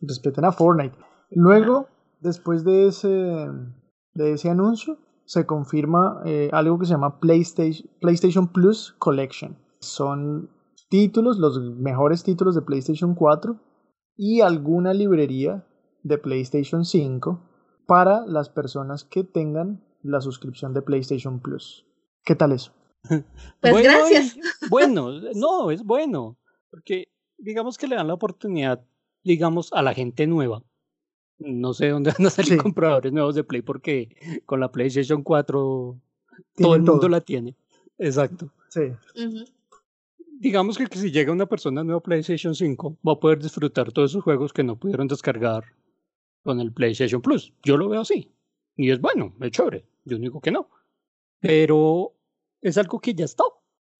[0.00, 0.96] Respeten a Fortnite.
[1.30, 1.88] Luego,
[2.20, 8.48] después de ese, de ese anuncio, se confirma eh, algo que se llama PlayStation, PlayStation
[8.48, 9.58] Plus Collection.
[9.80, 10.50] Son
[10.88, 13.60] títulos, los mejores títulos de PlayStation 4
[14.16, 15.66] y alguna librería
[16.02, 17.44] de PlayStation 5
[17.86, 21.84] para las personas que tengan la suscripción de PlayStation Plus.
[22.24, 22.72] ¿Qué tal eso?
[23.60, 24.36] Pues Bueno, gracias.
[24.36, 24.40] y-
[24.70, 26.36] bueno, no, es bueno.
[26.70, 28.84] Porque digamos que le dan la oportunidad,
[29.24, 30.62] digamos, a la gente nueva.
[31.38, 32.58] No sé dónde van a salir Sí.
[32.58, 36.00] compradores nuevos de Play porque con la PlayStation 4
[36.56, 37.08] todo el mundo todo.
[37.08, 37.56] la tiene.
[37.98, 38.52] Exacto.
[38.68, 38.82] Sí.
[40.40, 43.90] Digamos que, que si llega una persona nueva a PlayStation 5, va a poder disfrutar
[43.92, 45.64] todos esos juegos que no pudieron descargar
[46.44, 47.52] con el PlayStation Plus.
[47.64, 48.30] Yo lo veo así.
[48.76, 49.84] Y es bueno, es chévere.
[50.04, 50.68] Yo no digo que no.
[51.40, 52.12] Pero
[52.60, 53.44] es algo que ya está.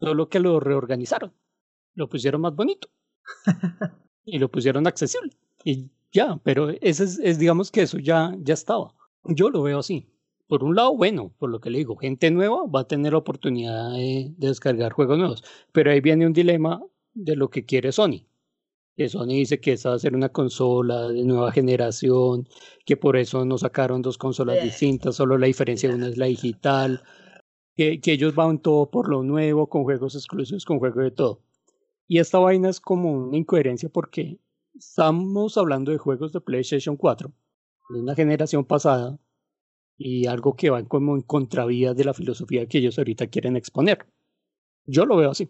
[0.01, 1.33] Solo que lo reorganizaron.
[1.95, 2.89] Lo pusieron más bonito.
[4.25, 5.33] y lo pusieron accesible.
[5.65, 8.95] Y ya, pero ese es, es, digamos que eso ya, ya estaba.
[9.25, 10.09] Yo lo veo así.
[10.47, 13.19] Por un lado, bueno, por lo que le digo, gente nueva va a tener la
[13.19, 15.45] oportunidad de, de descargar juegos nuevos.
[15.73, 16.81] Pero ahí viene un dilema
[17.13, 18.25] de lo que quiere Sony.
[18.97, 22.49] Que Sony dice que esa va a ser una consola de nueva generación,
[22.85, 26.27] que por eso no sacaron dos consolas distintas, solo la diferencia de una es la
[26.27, 27.03] digital,
[27.79, 31.45] que, que ellos van todo por lo nuevo, con juegos exclusivos, con juegos de todo.
[32.09, 34.41] Y esta vaina es como una incoherencia porque
[34.77, 37.33] estamos hablando de juegos de PlayStation 4,
[37.91, 39.17] de una generación pasada,
[39.97, 44.07] y algo que va como en contravía de la filosofía que ellos ahorita quieren exponer.
[44.85, 45.49] Yo lo veo así.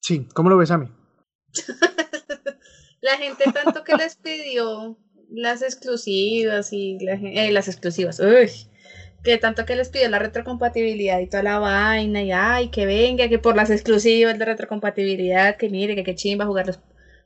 [0.00, 0.26] sí.
[0.34, 0.88] ¿Cómo lo ves a mí?
[3.00, 4.98] La gente tanto que les pidió
[5.30, 8.50] las exclusivas y la eh, las exclusivas, uy,
[9.22, 13.28] que tanto que les pidió la retrocompatibilidad y toda la vaina y ay, que venga,
[13.28, 16.78] que por las exclusivas de retrocompatibilidad, que mire, que qué chimba jugar los,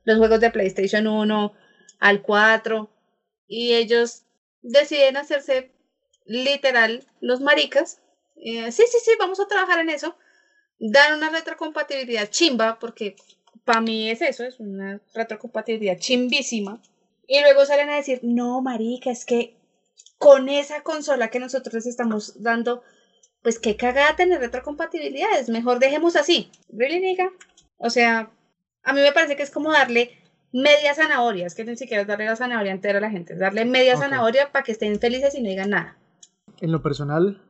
[0.05, 1.53] los juegos de PlayStation 1
[2.01, 2.91] al 4
[3.47, 4.25] y ellos
[4.63, 5.71] deciden hacerse
[6.27, 8.01] literal los maricas.
[8.37, 10.17] eh, sí, sí, sí, vamos a trabajar en eso.
[10.79, 13.15] Dar una retrocompatibilidad chimba porque
[13.65, 16.81] para mí es eso, es una retrocompatibilidad chimbísima.
[17.27, 19.55] Y luego salen a decir, no, marica, es que
[20.25, 22.83] con esa consola que nosotros estamos dando,
[23.43, 26.51] pues qué cagada tener retrocompatibilidades, mejor dejemos así.
[26.73, 27.31] ¿Really, nigga?
[27.77, 28.31] O sea,
[28.85, 30.13] a mí me parece que es como darle
[30.51, 33.39] media zanahoria, es que ni siquiera es darle la zanahoria entera a la gente, es
[33.39, 35.99] darle media zanahoria para que estén felices y no digan nada.
[36.63, 37.43] En lo personal,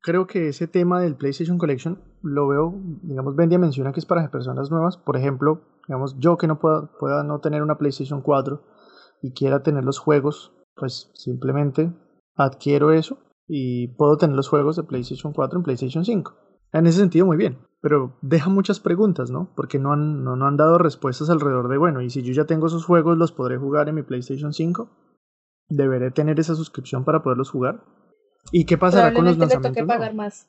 [0.00, 4.30] creo que ese tema del PlayStation Collection lo veo, digamos, Bendia menciona que es para
[4.30, 4.96] personas nuevas.
[4.98, 8.62] Por ejemplo, digamos, yo que no pueda, pueda no tener una PlayStation 4
[9.20, 11.90] y quiera tener los juegos, pues simplemente
[12.36, 16.34] adquiero eso y puedo tener los juegos de PlayStation 4 en PlayStation 5.
[16.72, 17.58] En ese sentido, muy bien.
[17.80, 19.52] Pero deja muchas preguntas, ¿no?
[19.54, 22.46] Porque no han, no, no han dado respuestas alrededor de, bueno, y si yo ya
[22.46, 24.90] tengo esos juegos, ¿los podré jugar en mi PlayStation 5?
[25.68, 27.84] ¿Deberé tener esa suscripción para poderlos jugar?
[28.52, 30.48] ¿Y qué pasará con los le lanzamientos pagar más.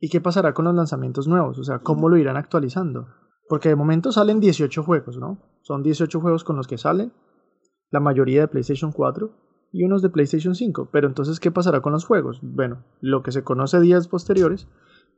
[0.00, 1.58] ¿Y qué pasará con los lanzamientos nuevos?
[1.58, 3.06] O sea, ¿cómo lo irán actualizando?
[3.48, 5.38] Porque de momento salen 18 juegos, ¿no?
[5.62, 7.12] Son 18 juegos con los que salen,
[7.90, 9.30] la mayoría de PlayStation 4
[9.72, 10.88] y unos de PlayStation 5.
[10.92, 12.38] Pero entonces, ¿qué pasará con los juegos?
[12.42, 14.68] Bueno, lo que se conoce días posteriores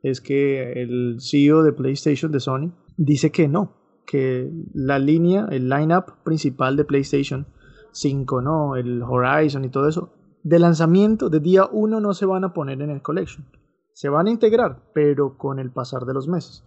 [0.01, 3.73] es que el CEO de PlayStation de Sony dice que no,
[4.05, 7.47] que la línea, el lineup principal de PlayStation
[7.91, 8.75] 5, ¿no?
[8.75, 10.13] El Horizon y todo eso,
[10.43, 13.45] de lanzamiento de día 1 no se van a poner en el Collection.
[13.93, 16.63] Se van a integrar, pero con el pasar de los meses.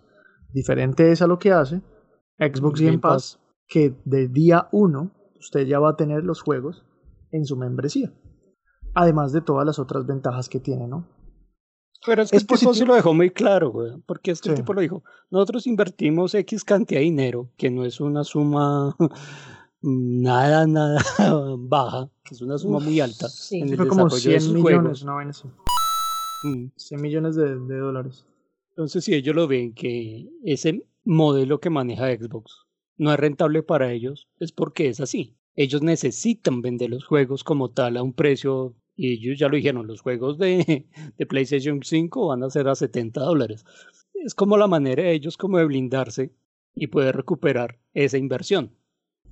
[0.53, 1.83] Diferente es a lo que hace
[2.39, 6.85] Xbox Game Pass, que de día 1 usted ya va a tener los juegos
[7.33, 8.13] en su membresía.
[8.95, 11.07] Además de todas las otras ventajas que tiene, ¿no?
[12.07, 13.93] Pero es que Es el tipo sí lo dejó muy claro, güey.
[14.07, 14.63] Porque es que el Sí.
[14.63, 15.03] tipo lo dijo.
[15.31, 18.97] Nosotros invertimos X cantidad de dinero, que no es una suma
[19.83, 21.01] nada, nada
[21.59, 23.61] baja, que es una suma muy alta Sí.
[23.61, 25.05] en el Fue como desarrollo de 100 sus millones, juegos.
[25.05, 25.49] no vaina así.
[26.45, 26.71] Mm.
[26.77, 28.25] 100 millones de, de dólares.
[28.71, 32.65] Entonces, si ellos lo ven que ese modelo que maneja Xbox
[32.97, 35.37] no es rentable para ellos, es porque es así.
[35.59, 39.89] Ellos necesitan vender los juegos como tal a un precio, y ellos ya lo dijeron,
[39.89, 40.87] los juegos de,
[41.19, 43.65] de PlayStation 5 van a ser a 70 dólares.
[44.15, 46.33] Es como la manera de ellos como de blindarse
[46.77, 48.71] y poder recuperar esa inversión.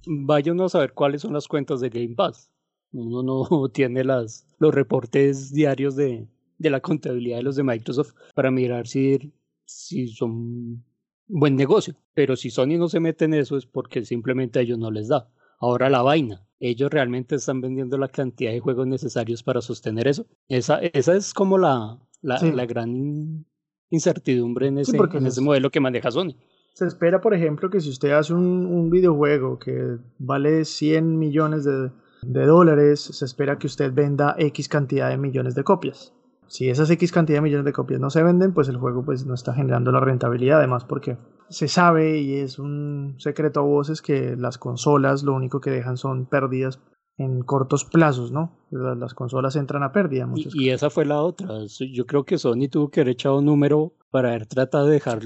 [0.04, 2.50] Vayan a saber cuáles son las cuentas de Game Pass.
[2.90, 6.26] Uno no tiene las, los reportes diarios de,
[6.58, 9.32] de la contabilidad de los de Microsoft para mirar si,
[9.64, 10.84] si son
[11.28, 11.94] buen negocio.
[12.14, 15.06] Pero si Sony no se mete en eso es porque simplemente a ellos no les
[15.06, 15.30] da.
[15.58, 20.26] Ahora la vaina, ellos realmente están vendiendo la cantidad de juegos necesarios para sostener eso.
[20.48, 22.52] Esa, esa es como la, la, Sí.
[22.52, 23.44] la gran
[23.90, 26.34] incertidumbre en ese, en es- ese modelo que maneja Sony.
[26.74, 31.64] Se espera, por ejemplo, que si usted hace un, un videojuego que vale 100 millones
[31.64, 31.90] de,
[32.22, 36.12] de dólares, se espera que usted venda X cantidad de millones de copias.
[36.48, 39.24] Si esas X cantidad de millones de copias no se venden, pues el juego pues
[39.24, 41.16] no está generando la rentabilidad, además porque
[41.48, 45.96] se sabe y es un secreto a voces que las consolas lo único que dejan
[45.96, 46.80] son pérdidas
[47.18, 48.58] en cortos plazos, ¿no?
[48.70, 50.28] Las consolas entran a pérdida.
[50.34, 51.48] Y, y, esa fue la otra.
[51.92, 55.20] Yo creo que Sony tuvo que haber echado un número para haber tratado de dejar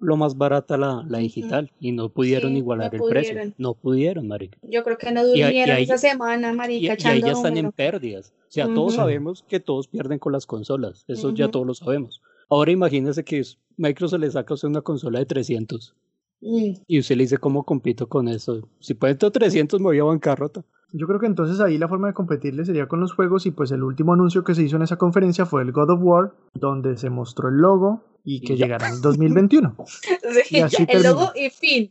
[0.00, 3.52] lo más barata la, la digital y no pudieron Sí, igualar no el precio.
[3.58, 4.56] No pudieron, marica.
[4.62, 6.94] Yo creo que no Y ahí- durmieron y ahí- esa semana, Y, marica, y ahí
[6.94, 8.32] echando ya están en pérdidas.
[8.48, 11.04] O sea, todos sabemos que todos pierden con las consolas.
[11.08, 12.22] Eso ya todos lo sabemos.
[12.50, 13.42] Ahora imagínese que
[13.76, 15.94] Microsoft le saca a usted una consola de 300
[16.40, 16.82] Mm.
[16.86, 18.68] y usted le dice cómo compito con eso.
[18.78, 20.64] Si pueden 300 me voy a bancarrota.
[20.92, 23.72] Yo creo que entonces ahí la forma de competirle sería con los juegos y pues
[23.72, 26.96] el último anuncio que se hizo en esa conferencia fue el God of War, donde
[26.96, 29.74] se mostró el logo y que Y llegará en 2021.
[30.44, 31.10] Sí, Y así el terminó.
[31.12, 31.90] logo y fin.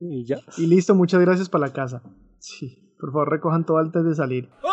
[0.00, 0.38] Y ya.
[0.56, 2.02] Y listo, muchas gracias para la casa.
[2.38, 4.48] Sí, por favor recojan todo antes de salir.
[4.62, 4.70] ¡Ay,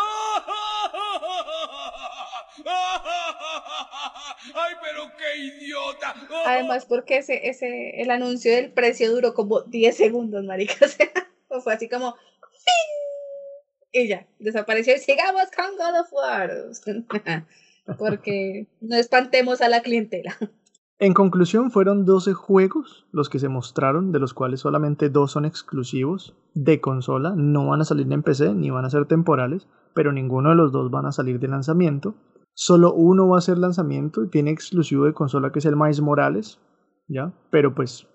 [6.46, 10.76] Además, porque ese, ese, el anuncio del precio duró como 10 segundos, marica.
[11.50, 14.04] O sea, fue así como ¡fin!
[14.04, 14.96] Y ya, desapareció.
[14.96, 17.46] Y sigamos con God of War.
[17.98, 20.36] Porque no espantemos a la clientela.
[21.00, 25.46] En conclusión, fueron 12 juegos los que se mostraron, de los cuales solamente dos son
[25.46, 30.12] exclusivos de consola, no van a salir en PC ni van a ser temporales, pero
[30.12, 32.16] ninguno de los dos van a salir de lanzamiento.
[32.60, 36.02] Solo uno va a ser lanzamiento y tiene exclusivo de consola que es el Miles
[36.02, 36.60] Morales,
[37.08, 37.32] ¿ya?
[37.52, 38.08] Pero pues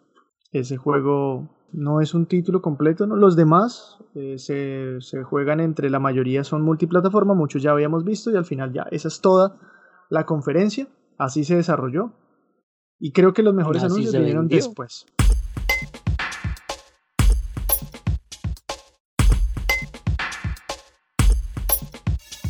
[0.50, 3.14] ese juego no es un título completo, ¿no?
[3.14, 8.32] Los demás eh, se, se juegan entre, la mayoría son multiplataforma, muchos ya habíamos visto
[8.32, 9.60] y al final ya, esa es toda
[10.10, 12.12] la conferencia, así se desarrolló.
[12.98, 14.56] Y creo que los mejores Así anuncios vinieron vendió.
[14.56, 15.06] después.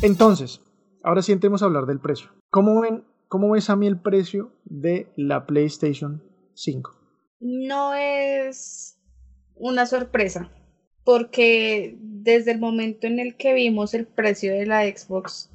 [0.01, 0.59] Entonces,
[1.03, 2.29] ahora sí entremos a hablar del precio.
[2.49, 6.23] ¿Cómo ven, cómo ves a mí el precio de la PlayStation
[6.55, 6.91] 5?
[7.39, 8.97] No es
[9.55, 10.49] una sorpresa.
[11.05, 15.49] Porque desde el momento en el que vimos el precio de la Xbox,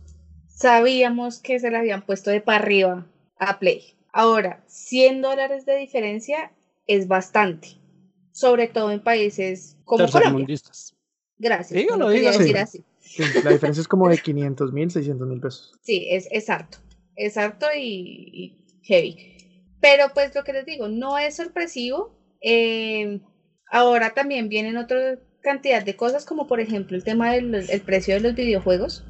[0.47, 3.07] sabíamos que se le habían puesto de para arriba
[3.39, 3.95] a Play.
[4.13, 6.53] Ahora, 100 dólares de diferencia
[6.87, 7.81] es bastante.
[8.33, 10.59] Sobre todo en países como Colombia.
[11.39, 11.81] Gracias.
[11.81, 12.39] Dígalo, no dígalo.
[12.39, 12.63] decir Sí.
[12.63, 12.85] así.
[13.45, 15.73] La diferencia es como de 500 mil, 600 mil pesos.
[15.83, 16.79] Sí, es, es harto.
[17.17, 19.17] Es harto y, heavy.
[19.81, 22.15] Pero pues lo que les digo, no es sorpresivo.
[22.41, 23.21] Eh,
[23.71, 28.15] ahora también vienen otra cantidad de cosas, como por ejemplo el tema del el precio
[28.15, 29.05] de los videojuegos,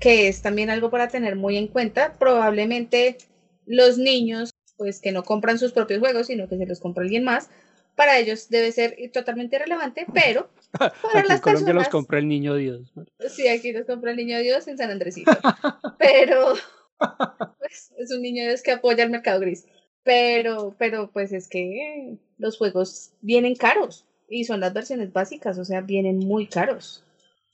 [0.00, 2.14] que es también algo para tener muy en cuenta.
[2.18, 3.18] Probablemente
[3.66, 7.24] los niños, pues que no compran sus propios juegos, sino que se los compra alguien
[7.24, 7.50] más,
[7.96, 12.18] para ellos debe ser totalmente irrelevante, pero para Aquí las en Colombia los personas- compra
[12.18, 12.92] el niño Dios.
[13.30, 15.32] Sí, aquí los compra el niño Dios en San Andresito.
[15.98, 16.54] Pero
[17.58, 19.66] pues, es un niño Dios que apoya el mercado gris.
[20.04, 25.64] Pero, pero pues es que los juegos vienen caros y son las versiones básicas, o
[25.64, 27.02] sea, vienen muy caros.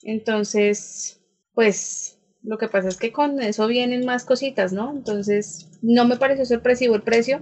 [0.02, 1.18] Entonces,
[1.54, 4.90] pues lo que pasa es que con eso vienen más cositas, ¿no?
[4.92, 7.40] Entonces, no me pareció sorpresivo el precio.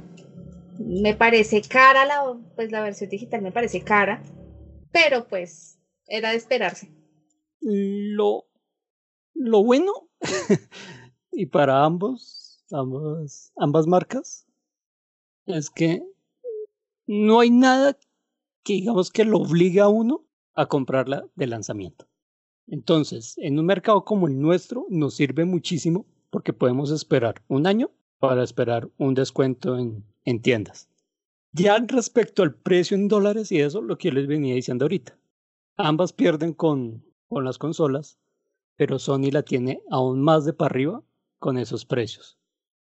[0.83, 2.23] Me parece cara la,
[2.57, 4.23] pues la versión digital, me parece cara,
[4.93, 6.91] pero pues era de esperarse.
[7.61, 8.47] Lo,
[9.35, 9.93] lo bueno,
[11.33, 14.47] y para ambos, ambas, ambas marcas,
[15.45, 16.03] es que
[17.07, 17.99] no hay nada
[18.63, 22.09] que digamos que lo obliga a uno a comprarla de lanzamiento.
[22.67, 27.91] Entonces, en un mercado como el nuestro, nos sirve muchísimo porque podemos esperar un año
[28.19, 30.89] para esperar un descuento en, en tiendas.
[31.53, 35.19] Ya respecto al precio en dólares y eso, lo que les venía diciendo ahorita.
[35.77, 38.19] Ambas pierden con, con las consolas,
[38.77, 41.03] pero Sony la tiene aún más de para arriba
[41.39, 42.39] con esos precios.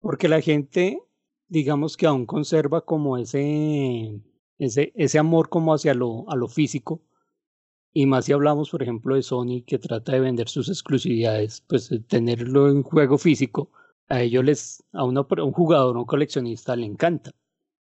[0.01, 1.03] Porque la gente,
[1.49, 4.21] digamos que aún conserva como ese,
[4.58, 7.02] ese, ese amor como hacia lo, a lo físico.
[7.92, 11.90] Y más si hablamos, por ejemplo, de Sony que trata de vender sus exclusividades, pues
[12.08, 13.71] tenerlo en juego físico,
[14.09, 17.33] a ellos les, a un jugador, un coleccionista le encanta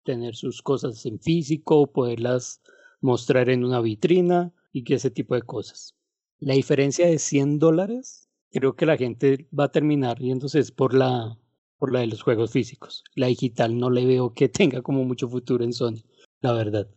[0.03, 2.61] tener sus cosas en físico, poderlas
[3.01, 5.95] mostrar en una vitrina y que ese tipo de cosas.
[6.39, 10.93] La diferencia de 100 dólares, creo que la gente va a terminar yéndose es por
[10.93, 11.38] la,
[11.78, 13.03] por la de los juegos físicos.
[13.15, 16.03] La digital no le veo que tenga como mucho futuro en Sony,
[16.41, 16.88] la verdad.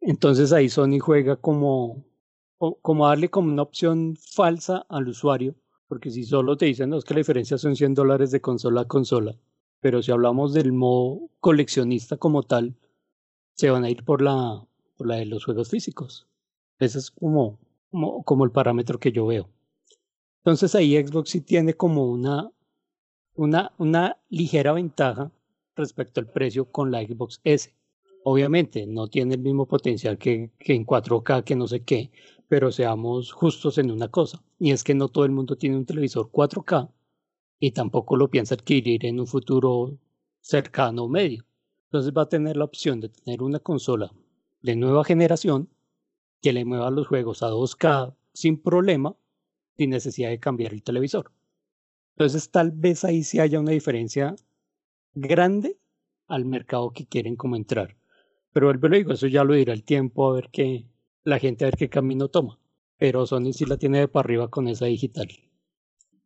[0.00, 2.04] Entonces ahí Sony juega como,
[2.58, 5.54] como darle como una opción falsa al usuario,
[5.92, 8.80] porque si solo te dicen, no, es que la diferencia son 100 dólares de consola
[8.80, 9.36] a consola,
[9.78, 12.74] pero si hablamos del modo coleccionista como tal,
[13.52, 14.66] se van a ir por la,
[14.96, 16.26] por la de los juegos físicos.
[16.78, 17.58] Ese es como,
[18.24, 19.50] como, el parámetro que yo veo.
[20.38, 22.50] Entonces ahí Xbox sí tiene como una,
[23.34, 25.30] una, una ligera ventaja
[25.76, 27.70] respecto al precio con la Xbox S.
[28.24, 32.10] Obviamente no tiene el mismo potencial que en 4K, que no sé qué,
[32.52, 35.86] pero seamos justos en una cosa, y es que no todo el mundo tiene un
[35.86, 36.90] televisor 4K
[37.58, 39.98] y tampoco lo piensa adquirir en un futuro
[40.42, 41.46] cercano o medio.
[41.86, 44.12] Entonces va a tener la opción de tener una consola
[44.60, 45.70] de nueva generación
[46.42, 49.16] que le mueva los juegos a 2K sin problema,
[49.78, 51.32] sin necesidad de cambiar el televisor.
[52.16, 54.36] Entonces tal vez ahí sí haya una diferencia
[55.14, 55.78] grande
[56.26, 57.96] al mercado que quieren como entrar.
[58.52, 60.84] Pero vuelvo lo digo, eso ya lo dirá el tiempo a ver qué,
[61.24, 62.58] la gente a ver qué camino toma.
[62.98, 65.28] Pero Sony sí la tiene de para arriba con esa digital.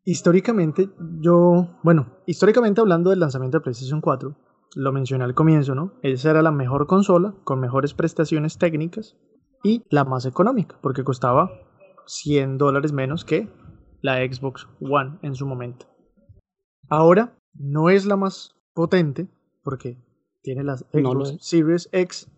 [0.04, 0.90] Históricamente,
[1.20, 4.36] yo, bueno, históricamente hablando del lanzamiento de PlayStation 4,
[4.76, 5.94] lo mencioné al comienzo, ¿no?
[6.02, 9.16] Esa era la mejor consola, con mejores prestaciones técnicas
[9.64, 11.50] y la más económica, porque costaba
[12.06, 13.48] 100 dólares menos que
[14.02, 15.86] la Xbox One en su momento.
[16.88, 19.28] Ahora no es la más potente,
[19.64, 19.98] porque
[20.42, 22.30] tiene la Xbox Series X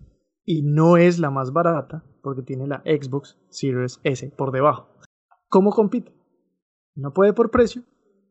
[0.51, 4.89] y no es la más barata porque tiene la Xbox Series S por debajo.
[5.51, 6.11] ¿Cómo compite?
[6.95, 7.83] No puede por precio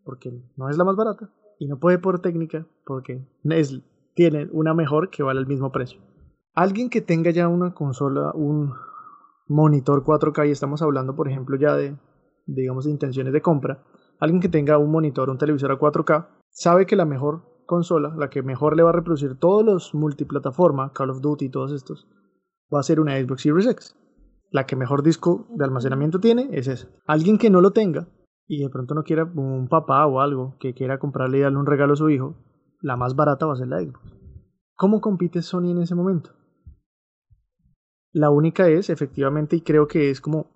[0.03, 3.79] porque no es la más barata y no puede por técnica porque es,
[4.15, 6.01] tiene una mejor que vale el mismo precio.
[6.55, 8.73] Alguien que tenga ya una consola, un
[9.47, 11.95] monitor 4K y estamos hablando por ejemplo ya de
[12.47, 13.83] digamos de intenciones de compra,
[14.19, 18.31] alguien que tenga un monitor, un televisor a 4K, sabe que la mejor consola, la
[18.31, 22.07] que mejor le va a reproducir todos los multiplataforma, Call of Duty y todos estos,
[22.73, 23.95] va a ser una Xbox Series X.
[24.49, 26.87] La que mejor disco de almacenamiento tiene es esa.
[27.05, 28.07] Alguien que no lo tenga
[28.47, 31.65] y de pronto no quiera un papá o algo que quiera comprarle y darle un
[31.65, 32.35] regalo a su hijo,
[32.81, 33.99] la más barata va a ser la Xbox.
[34.75, 36.31] ¿Cómo compite Sony en ese momento?
[38.13, 40.47] La única es, efectivamente, y creo que es como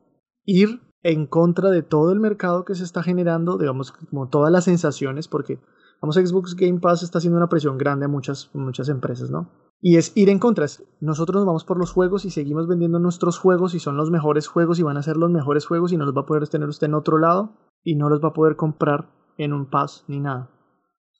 [0.46, 4.66] ir en contra de todo el mercado que se está generando, digamos, como todas las
[4.66, 5.60] sensaciones, porque
[6.02, 9.52] Vamos, Xbox Game Pass está haciendo una presión grande a muchas, muchas empresas, ¿no?
[9.80, 10.66] Y es ir en contra.
[11.00, 14.48] Nosotros nos vamos por los juegos y seguimos vendiendo nuestros juegos y son los mejores
[14.48, 16.68] juegos y van a ser los mejores juegos y no los va a poder tener
[16.70, 20.20] usted en otro lado y no los va a poder comprar en un pass ni
[20.20, 20.50] nada.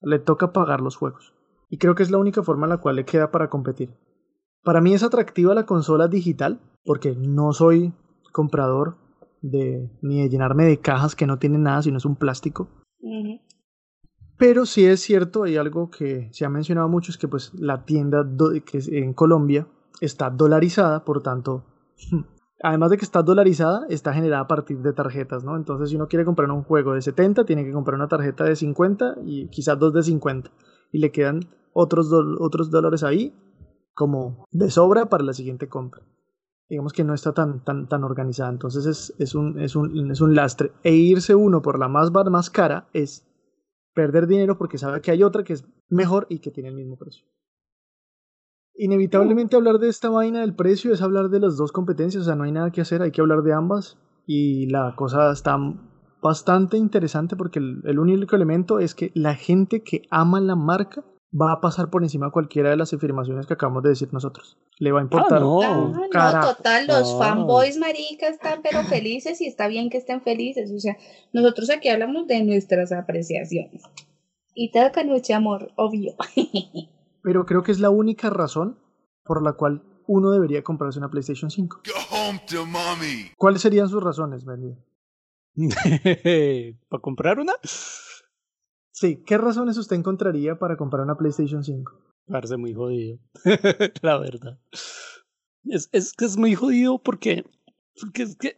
[0.02, 1.34] Le toca pagar los juegos.
[1.70, 3.96] Y creo que es la única forma en la cual le queda para competir.
[4.64, 7.94] Para mí es atractiva la consola digital porque no soy
[8.32, 8.98] comprador
[9.42, 12.68] de ni de llenarme de cajas que no tienen nada sino es un plástico.
[14.42, 17.86] Pero sí es cierto, hay algo que se ha mencionado mucho, es que pues la
[17.86, 18.28] tienda
[18.66, 19.68] que en Colombia
[20.00, 21.64] está dolarizada, por tanto,
[22.64, 25.56] además de que está dolarizada, está generada a partir de tarjetas, ¿no?
[25.56, 28.56] Entonces si uno quiere comprar un juego de 70, tiene que comprar una tarjeta de
[28.56, 30.50] 50 y quizás dos de 50.
[30.92, 33.36] Y le quedan otros, otros dólares ahí
[33.94, 36.02] como de sobra para la siguiente compra.
[36.68, 40.20] Digamos que no está tan, tan, tan organizada, entonces es, es, un, es, un, es
[40.20, 40.72] un lastre.
[40.82, 43.28] E irse uno por la más, más cara es
[43.94, 46.98] perder dinero porque sabe que hay otra que es mejor y que tiene el mismo
[46.98, 47.26] precio.
[48.76, 52.36] Inevitablemente hablar de esta vaina del precio es hablar de las dos competencias, o sea,
[52.36, 55.58] no hay nada que hacer, hay que hablar de ambas y la cosa está
[56.22, 61.04] bastante interesante porque el, el único elemento es que la gente que ama la marca
[61.34, 64.58] va a pasar por encima de cualquiera de las afirmaciones que acabamos de decir nosotros.
[64.78, 65.38] Le va a importar.
[65.38, 65.90] Ah, no.
[65.90, 70.72] no, total, los fanboys maricas están pero felices y está bien que estén felices.
[70.72, 70.98] O sea,
[71.32, 73.82] nosotros aquí hablamos de nuestras apreciaciones.
[74.54, 76.16] Y toca noche amor, obvio.
[77.24, 78.78] pero creo que es la única razón
[79.24, 81.82] por la cual uno debería comprarse una PlayStation 5.
[83.38, 84.76] ¿Cuáles serían sus razones, Benny?
[86.90, 87.54] ¿Para comprar una?
[88.92, 91.92] Sí, ¿qué razones usted encontraría para comprar una PlayStation 5?
[92.28, 93.20] Parece muy jodido,
[94.02, 94.60] la verdad.
[95.66, 97.46] Es, es que es muy jodido porque,
[98.00, 98.58] porque es que,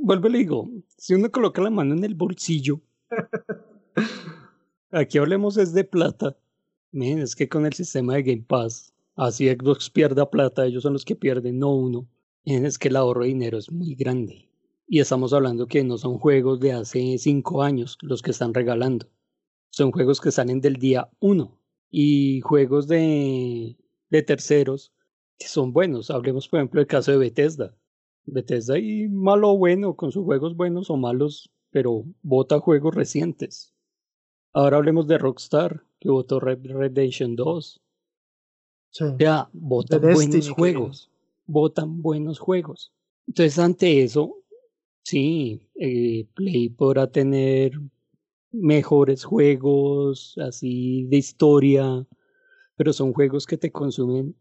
[0.00, 2.80] vuelve le digo, si uno coloca la mano en el bolsillo,
[4.90, 6.36] aquí hablemos es de plata.
[6.90, 10.94] Miren, es que con el sistema de Game Pass, así Xbox pierda plata, ellos son
[10.94, 12.08] los que pierden, no uno.
[12.44, 14.47] Miren, es que el ahorro de dinero es muy grande.
[14.88, 19.06] Y estamos hablando que no son juegos de hace cinco años los que están regalando
[19.70, 21.56] son juegos que salen del día 1
[21.90, 23.76] y juegos de,
[24.10, 24.92] de terceros
[25.38, 26.10] que son buenos.
[26.10, 27.76] Hablemos, por ejemplo, del caso de Bethesda.
[28.24, 33.72] Bethesda y malo o bueno, con sus juegos buenos o malos, pero vota juegos recientes.
[34.52, 37.80] Ahora hablemos de Rockstar, que votó Red Redemption 2.
[38.90, 39.04] Sí.
[39.18, 41.10] Ya, votan buenos juegos.
[41.46, 42.92] Votan buenos juegos.
[43.26, 44.42] Entonces, ante eso,
[45.02, 47.72] sí, eh, Play podrá tener
[48.52, 52.06] mejores juegos así de historia,
[52.76, 54.36] pero son juegos que te consumen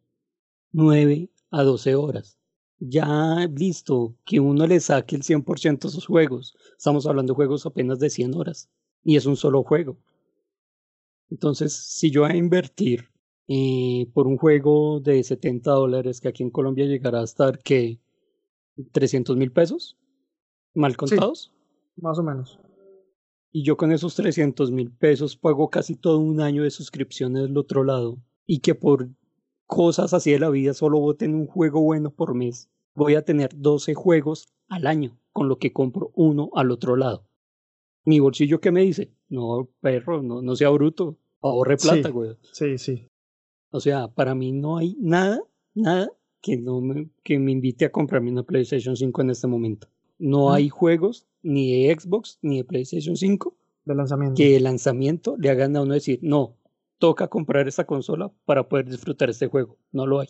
[0.72, 2.38] 9 a 12 horas.
[2.80, 6.56] Ya listo, que uno le saque el 100% de sus juegos.
[6.78, 8.70] Estamos hablando de juegos apenas de 100 horas.
[9.04, 9.98] Y es un solo juego.
[11.30, 13.10] Entonces, si yo voy a invertir
[13.48, 18.00] eh, por un juego de 70 dólares que aquí en Colombia llegará a estar que
[18.92, 19.98] 300 mil pesos,
[20.78, 21.52] mal contados.
[21.98, 22.60] más o menos.
[23.52, 27.58] Y yo con esos 300 mil pesos pago casi todo un año de suscripciones del
[27.58, 28.18] otro lado.
[28.46, 29.10] Y que por
[29.66, 32.70] cosas así de la vida solo voten un juego bueno por mes.
[32.94, 37.28] Voy a tener 12 juegos al año, con lo que compro uno al otro lado.
[38.06, 39.12] Mi bolsillo, ¿qué me dice?
[39.28, 41.18] No, perro, no, no sea bruto.
[41.42, 42.14] Ahorre plata, Sí.
[42.14, 42.38] güey.
[42.54, 43.08] Sí, sí.
[43.72, 45.42] O sea, para mí no hay nada,
[45.74, 46.12] nada
[46.42, 49.88] que no me, que me invite a comprarme una PlayStation 5 en este momento.
[50.20, 53.56] No hay juegos ni de Xbox ni de PlayStation 5
[53.86, 54.36] De lanzamiento.
[54.36, 56.56] que el lanzamiento le hagan a uno decir, no,
[56.98, 59.78] toca comprar esta consola para poder disfrutar este juego.
[59.92, 60.30] No lo hay.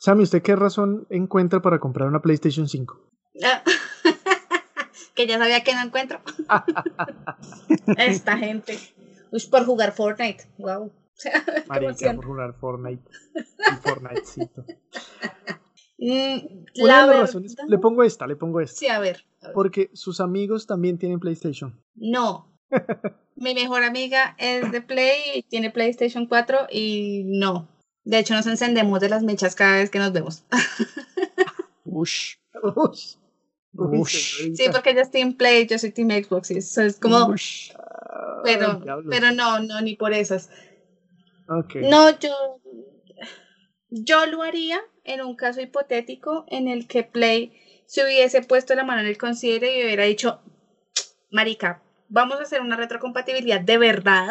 [0.00, 3.00] Sammy, ¿usted qué razón encuentra para comprar una PlayStation 5?
[3.44, 3.62] Ah,
[5.14, 6.20] que ya sabía que no encuentro.
[7.96, 8.78] Esta gente.
[9.30, 10.44] Uy, por jugar Fortnite.
[10.58, 10.90] Wow.
[11.22, 11.30] Qué
[11.68, 13.02] Marica, por jugar Fortnite.
[13.82, 14.64] Fortnitecito.
[15.98, 16.38] Mm,
[16.82, 18.78] Una la de las razones- Le pongo esta, le pongo esta.
[18.78, 19.24] Sí, a ver.
[19.54, 21.80] Porque sus amigos también tienen PlayStation.
[21.94, 22.52] No.
[23.36, 27.68] Mi mejor amiga es de Play y tiene PlayStation 4 y no.
[28.04, 30.44] De hecho, nos encendemos de las mechas cada vez que nos vemos.
[31.84, 32.36] Ush,
[32.76, 33.16] Ush.
[33.74, 34.54] Ush.
[34.54, 37.26] Sí, porque ella es Team Play, yo soy Team Xbox y eso es como...
[37.26, 37.72] ush.
[38.44, 40.50] Pero, Ay, pero no, no, ni por esas.
[41.48, 41.76] Ok.
[41.76, 42.60] No, yo,
[43.90, 47.52] yo lo haría en un caso hipotético en el que Play
[47.88, 50.42] se hubiese puesto la mano en el considere y hubiera dicho,
[51.30, 54.28] marica, vamos a hacer una retrocompatibilidad de verdad,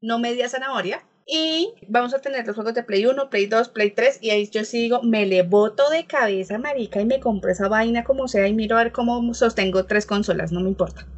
[0.00, 3.90] no media zanahoria, y vamos a tener los juegos de Play 1, Play 2, Play
[3.90, 7.50] 3, y ahí yo sí digo, me le boto de cabeza, marica, y me compro
[7.50, 11.08] esa vaina como sea y miro a ver cómo sostengo tres consolas, no me importa.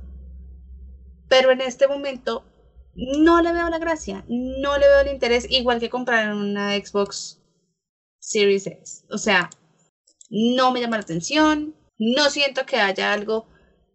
[1.29, 2.43] Pero en este momento
[2.95, 7.39] no le veo la gracia, no le veo el interés, igual que comprar una Xbox
[8.19, 9.05] Series X.
[9.11, 9.51] O sea,
[10.31, 13.47] no me llama la atención, no siento que haya algo,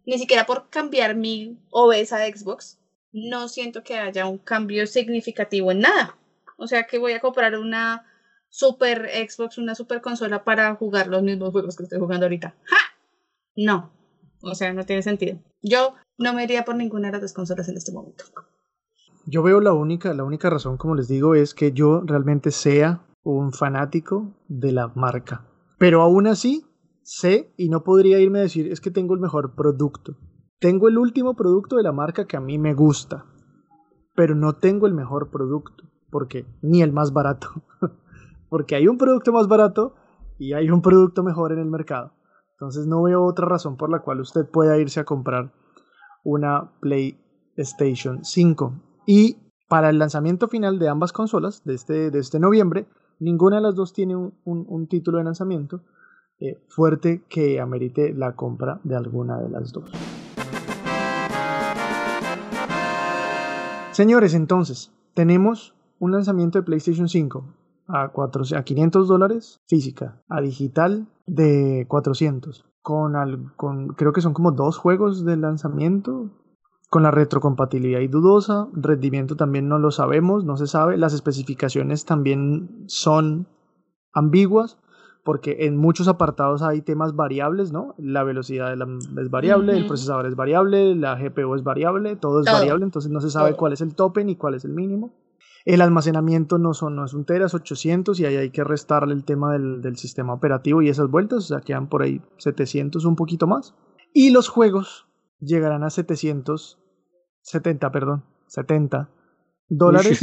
[0.04, 2.78] ni siquiera por cambiar mi obesa Xbox,
[3.12, 6.16] no siento que haya un cambio significativo en nada.
[6.58, 8.06] O sea, que voy a comprar una
[8.48, 12.54] super Xbox, una super consola para jugar los mismos juegos que estoy jugando ahorita.
[12.64, 12.76] ¡Ja!
[13.56, 13.90] No.
[14.42, 15.38] O sea, no tiene sentido.
[15.62, 18.24] Yo no me iría por ninguna de las dos consolas en este momento.
[19.26, 23.02] Yo veo la única, la única razón, como les digo, es que yo realmente sea
[23.24, 25.44] un fanático de la marca.
[25.78, 26.64] Pero aún así,
[27.02, 30.16] sé y no podría irme a decir es que tengo el mejor producto.
[30.58, 33.26] Tengo el último producto de la marca que a mí me gusta,
[34.14, 37.48] pero no tengo el mejor producto, porque ni el más barato,
[38.48, 39.94] porque hay un producto más barato
[40.38, 42.12] y hay un producto mejor en el mercado.
[42.52, 45.52] Entonces no veo otra razón por la cual usted pueda irse a comprar
[46.24, 49.02] una PlayStation 5.
[49.06, 49.36] Y
[49.68, 52.88] para el lanzamiento final de ambas consolas, de este, de este noviembre,
[53.18, 55.80] ninguna de las dos tiene un, un- título de lanzamiento
[56.40, 59.90] eh, fuerte que amerite la compra de alguna de las dos.
[63.92, 67.44] Señores, entonces, tenemos un lanzamiento de PlayStation 5
[67.88, 74.20] a, 4, a 500 dólares física, a digital de 400, con, al- con creo que
[74.20, 76.30] son como dos juegos de lanzamiento,
[76.96, 82.06] con la retrocompatibilidad y dudosa, rendimiento también no lo sabemos, no se sabe, las especificaciones
[82.06, 83.46] también son
[84.14, 84.78] ambiguas,
[85.22, 87.94] porque en muchos apartados hay temas variables, ¿no?
[87.98, 88.88] La velocidad de la-
[89.20, 92.54] es variable, el procesador es variable, la GPU es variable, todo es Todo.
[92.54, 93.58] variable, entonces no se sabe Todo.
[93.58, 95.12] cuál es el tope ni cuál es el mínimo.
[95.66, 99.12] El almacenamiento no, son, no es un tera, es 800 y ahí hay que restarle
[99.12, 103.04] el tema del, del sistema operativo y esas vueltas, o sea, quedan por ahí 700,
[103.04, 103.74] un poquito más.
[104.14, 105.06] Y los juegos
[105.40, 105.90] llegarán a
[107.46, 109.08] 770, perdón, 70
[109.68, 110.20] dólares.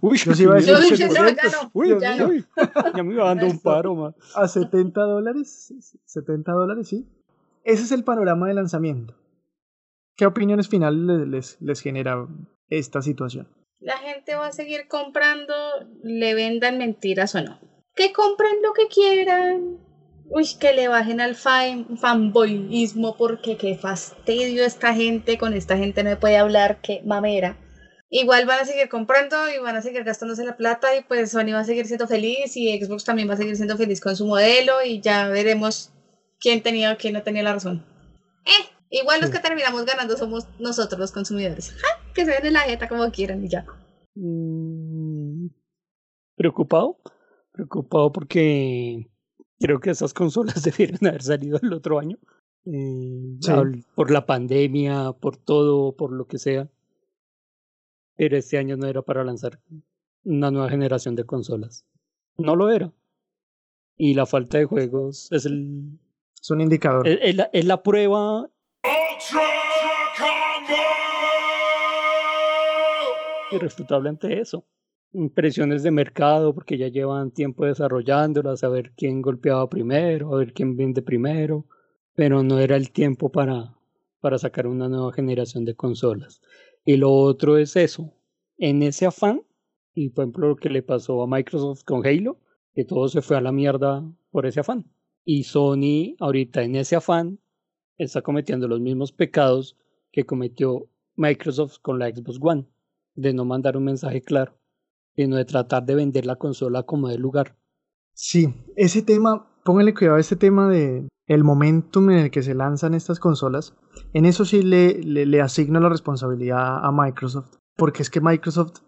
[0.00, 1.36] Uy, Yo sí iba a decir Yo- yo- 700.
[1.36, 2.26] ya no, Uy, ya uy, no.
[2.28, 2.44] uy.
[2.96, 4.14] Ya me iba dando un paro, man.
[4.36, 5.74] a 70 dólares.
[6.04, 7.08] 70 dólares, sí.
[7.64, 9.14] Ese es el panorama de lanzamiento.
[10.16, 12.26] ¿Qué opiniones finales le- les, les genera
[12.68, 13.48] esta situación?
[13.80, 15.54] La gente va a seguir comprando,
[16.02, 17.58] le vendan mentiras o no.
[17.96, 19.78] Que compren lo que quieran.
[20.32, 26.04] Uy, que le bajen al fan, fanboyismo porque qué fastidio esta gente, con esta gente
[26.04, 27.58] no me puede hablar, qué mamera.
[28.10, 31.52] Igual van a seguir comprando y van a seguir gastándose la plata y pues Sony
[31.52, 34.24] va a seguir siendo feliz y Xbox también va a seguir siendo feliz con su
[34.24, 35.92] modelo y ya veremos
[36.38, 37.84] quién tenía o quién no tenía la razón.
[38.46, 41.72] Eh, igual los que terminamos ganando somos nosotros los consumidores.
[41.72, 41.88] ¡Ja!
[42.14, 43.66] Que se den en la jeta como quieran y ya.
[44.14, 45.48] Mm,
[46.36, 46.98] Preocupado.
[47.52, 49.08] preocupado porque
[49.60, 52.18] creo que esas consolas debieron haber salido el otro año.
[52.66, 53.38] Eh,
[53.94, 56.68] por la pandemia, por todo, por lo que sea.
[58.16, 59.60] Pero este año no era para lanzar
[60.24, 61.86] una nueva generación de consolas.
[62.36, 62.92] No lo era.
[63.96, 65.98] Y la falta de juegos es el.
[66.40, 67.06] Es un indicador.
[67.06, 68.50] Es, la, es la prueba.
[73.50, 74.64] Irrefutable ante eso.
[75.12, 80.52] Impresiones de mercado, porque ya llevan tiempo desarrollándolas, a ver quién golpeaba primero, a ver
[80.52, 81.66] quién vende primero.
[82.14, 83.76] Pero no era el tiempo para,
[84.20, 86.40] para sacar una nueva generación de consolas.
[86.84, 88.14] Y lo otro es eso.
[88.56, 89.42] En ese afán,
[89.94, 92.38] y por ejemplo lo que le pasó a Microsoft con Halo,
[92.74, 94.90] que todo se fue a la mierda por ese afán.
[95.24, 97.40] Y Sony ahorita en ese afán
[97.98, 99.76] está cometiendo los mismos pecados
[100.12, 102.66] que cometió Microsoft con la Xbox One,
[103.14, 104.59] de no mandar un mensaje claro,
[105.16, 107.56] sino de tratar de vender la consola como de lugar.
[108.12, 112.54] Sí, ese tema, póngale cuidado a ese tema de el momentum en el que se
[112.54, 113.76] lanzan estas consolas.
[114.12, 118.80] En eso sí le, le, le asigno la responsabilidad a Microsoft, porque es que Microsoft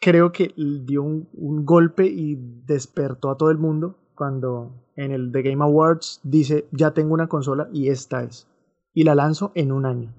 [0.00, 5.30] creo que dio un, un, golpe y despertó a todo el mundo cuando en el
[5.30, 8.48] The Game Awards dice ya tengo una consola y esta es.
[8.92, 10.14] Y la lanzo en un año.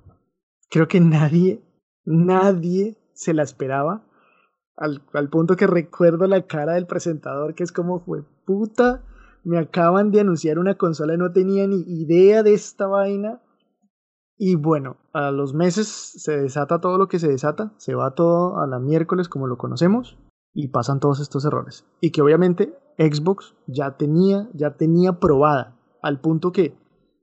[0.69, 1.61] Creo que nadie,
[2.05, 4.05] nadie se la esperaba.
[4.81, 9.03] Al, al punto que recuerdo la cara del presentador que es como fue puta.
[9.43, 13.41] Me acaban de anunciar una consola y no tenía ni idea de esta vaina
[14.43, 18.59] y bueno, a los meses se desata todo lo que se desata, se va todo
[18.59, 20.17] a la miércoles como lo conocemos
[20.51, 21.85] y pasan todos estos errores.
[22.01, 26.75] Y que obviamente Xbox ya tenía, ya tenía probada, al punto que,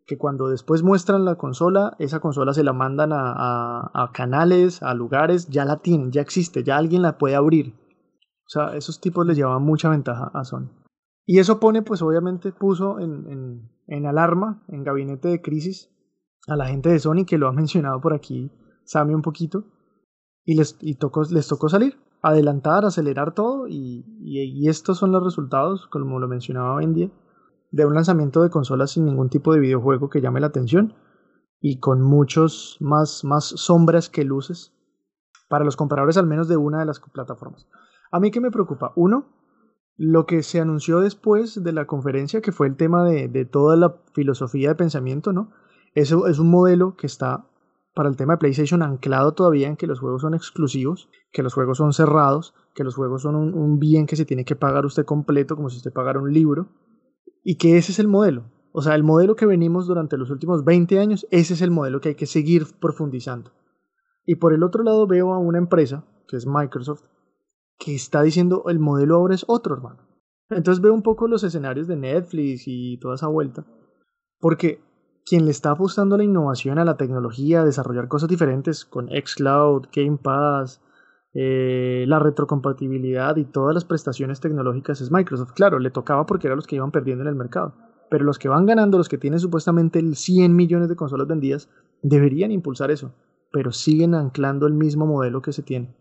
[0.09, 4.95] que cuando después muestran la consola, esa consola se la mandan a, a, canales, a
[4.95, 7.75] lugares, ya la tienen, ya existe, ya alguien la puede abrir.
[8.47, 10.71] O sea, esos tipos les llevaban mucha ventaja a Sony.
[11.27, 15.91] Y eso pone, pues obviamente puso en, en, en alarma, en gabinete de crisis,
[16.47, 18.51] a la gente de Sony que lo ha mencionado por aquí,
[18.85, 19.65] Sammy un poquito,
[20.43, 25.23] y les, y tocó, les tocó salir, adelantar, acelerar todo, y, y, estos son los
[25.23, 27.11] resultados, como lo mencionaba Bendia,
[27.71, 30.95] de un lanzamiento de consolas sin ningún tipo de videojuego que llame la atención,
[31.61, 34.73] y con muchos más, más sombras que luces,
[35.49, 37.69] para los compradores al menos de una de las plataformas.
[38.12, 39.27] A mí que me preocupa, uno,
[39.97, 43.77] lo que se anunció después de la conferencia, que fue el tema de, de toda
[43.77, 45.51] la filosofía de pensamiento, ¿no?
[45.95, 47.49] Eso es un modelo que está
[47.99, 51.53] para el tema de PlayStation anclado todavía en que los juegos son exclusivos, que los
[51.53, 55.05] juegos son cerrados, que los juegos son un, bien que se tiene que pagar usted
[55.05, 56.69] completo como si usted pagara un libro,
[57.49, 58.44] y que ese es el modelo.
[58.72, 61.99] O sea, el modelo que venimos durante los últimos 20 años, ese es el modelo
[61.99, 63.53] que hay que seguir profundizando.
[64.26, 67.05] Y por el otro lado veo a una empresa, que es Microsoft,
[67.78, 70.07] que está diciendo el modelo ahora es otro, hermano.
[70.51, 73.64] Entonces veo un poco los escenarios de Netflix y toda esa vuelta.
[74.40, 74.82] Porque
[75.24, 79.86] quien le está apostando a la innovación, a la tecnología, desarrollar cosas diferentes con xCloud,
[79.90, 80.82] Game Pass,
[81.35, 85.53] eh, la retrocompatibilidad y todas las prestaciones tecnológicas es Microsoft.
[85.53, 87.74] Claro, le tocaba porque eran los que iban perdiendo en el mercado.
[88.11, 91.68] Pero los que van ganando, los que tienen supuestamente el 100 millones de consolas vendidas,
[92.03, 93.14] deberían impulsar eso.
[93.53, 95.95] Pero siguen anclando el mismo modelo que se tiene.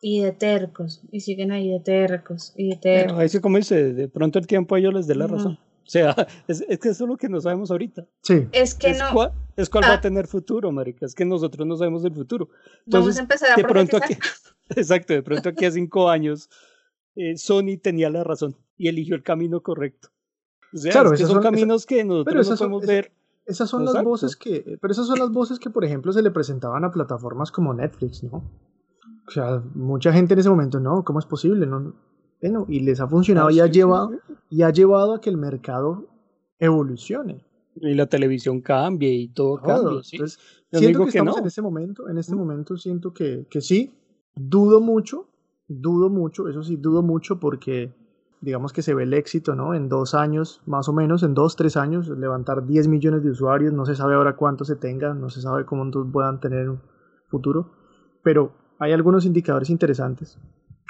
[0.00, 3.18] Y de tercos, y siguen ahí de tercos, y de tercos.
[3.18, 5.60] ahí como dice, de pronto el tiempo a ellos les dé la razón.
[5.84, 6.14] O sea,
[6.48, 8.06] es, es, que eso es lo que no sabemos ahorita.
[8.22, 8.48] Sí.
[8.52, 9.12] Es que no.
[9.12, 10.00] Cuál, es cuál va a ah.
[10.00, 11.06] tener futuro, marica.
[11.06, 12.48] Es que nosotros no sabemos del futuro.
[12.86, 14.16] Entonces, Vamos a empezar a de pronto aquí,
[14.70, 16.48] Exacto, de pronto aquí a cinco años
[17.14, 20.08] eh, Sony tenía la razón y eligió el camino correcto.
[20.72, 23.12] O sea, claro, es que son, son, caminos que nosotros no podemos ver.
[23.44, 23.98] Esas son Exacto.
[23.98, 26.92] las voces que, pero esas son las voces que, por ejemplo, se le presentaban a
[26.92, 28.48] plataformas como Netflix, ¿no?
[29.26, 31.66] O sea, mucha gente en ese momento, no, ¿cómo es posible?
[31.66, 31.94] No,
[32.42, 34.10] bueno, y les ha funcionado ah, y, ha llevado,
[34.50, 36.08] y ha llevado a que el mercado
[36.58, 37.44] evolucione.
[37.76, 40.02] Y la televisión cambie y todo, cambie.
[40.02, 40.16] ¿sí?
[40.16, 40.40] Entonces,
[40.72, 43.94] siento que, estamos en este momento, en este momento siento que, que sí,
[44.34, 45.28] dudo mucho,
[45.68, 47.94] dudo mucho, eso sí, dudo mucho porque
[48.40, 49.72] digamos que se ve el éxito, ¿no?
[49.72, 53.72] En dos años, más o menos, en dos, tres años, levantar 10 millones de usuarios,
[53.72, 56.80] no se sabe ahora cuánto se tengan, no se sabe cómo puedan tener un
[57.28, 57.70] futuro,
[58.24, 60.38] pero hay algunos indicadores interesantes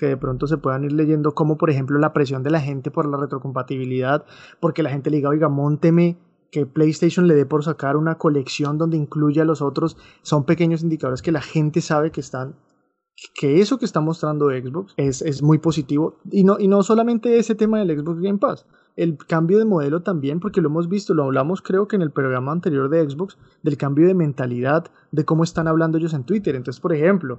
[0.02, 2.90] que de pronto se puedan ir leyendo, como por ejemplo la presión de la gente
[2.90, 4.24] por la retrocompatibilidad,
[4.58, 6.18] porque la gente le diga, oiga, monteme
[6.50, 10.82] que PlayStation le dé por sacar una colección donde incluya a los otros, son pequeños
[10.82, 12.56] indicadores que la gente sabe que están
[13.38, 17.38] que eso que está mostrando Xbox es, es muy positivo y no, y no solamente
[17.38, 21.14] ese tema del Xbox Game Pass, el cambio de modelo también, porque lo hemos visto,
[21.14, 25.24] lo hablamos creo que en el programa anterior de Xbox, del cambio de mentalidad, de
[25.24, 26.56] cómo están hablando ellos en Twitter.
[26.56, 27.38] Entonces, por ejemplo,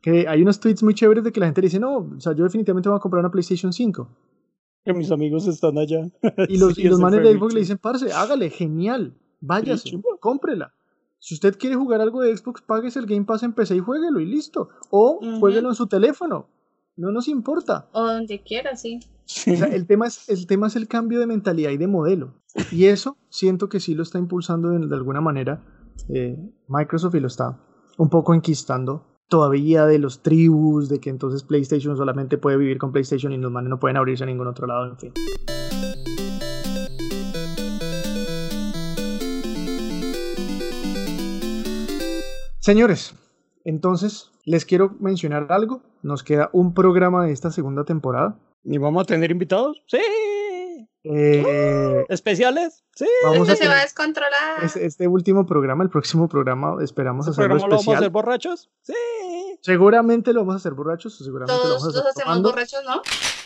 [0.00, 2.44] que hay unos tweets muy chéveres de que la gente dice, no, o sea, yo
[2.44, 4.08] definitivamente voy a comprar una PlayStation 5.
[4.84, 6.08] Que mis amigos están allá.
[6.48, 10.72] Y los, Sí, y los manes de Xbox le dicen, parce, hágale, genial, váyase, cómprela.
[11.18, 14.20] Si usted quiere jugar algo de Xbox, páguese el Game Pass en PC y jueguelo
[14.20, 14.68] y listo.
[14.90, 15.40] O Ujú.
[15.40, 16.48] jueguelo en su teléfono.
[16.96, 17.88] No nos importa.
[17.92, 19.00] O donde quiera, sí.
[19.02, 22.34] O sea, el, tema es, el tema es el cambio de mentalidad y de modelo.
[22.70, 25.64] Y eso siento que sí lo está impulsando de, de alguna manera
[26.08, 26.36] eh,
[26.68, 27.60] Microsoft y lo está
[27.98, 32.92] un poco enquistando todavía de los tribus, de que entonces PlayStation solamente puede vivir con
[32.92, 35.12] PlayStation y los manes no pueden abrirse a ningún otro lado, en fin.
[42.58, 43.14] Señores,
[43.64, 45.82] entonces les quiero mencionar algo.
[46.02, 48.38] Nos queda un programa de esta segunda temporada.
[48.64, 49.82] ¿Y vamos a tener invitados?
[49.86, 49.98] Sí.
[51.10, 52.84] Eh, ¿Especiales?
[52.94, 53.06] Sí.
[53.24, 54.62] vamos Esto a se va a descontrolar.
[54.62, 58.10] este, este último programa, el próximo programa, esperamos ¿Este hacerlo programa lo vamos a hacer
[58.10, 58.70] borrachos?
[58.82, 58.92] Sí.
[59.62, 62.50] Seguramente lo vamos a hacer borrachos, o seguramente lo Todos vamos a hacer hacemos tomando.
[62.50, 63.02] borrachos, ¿no?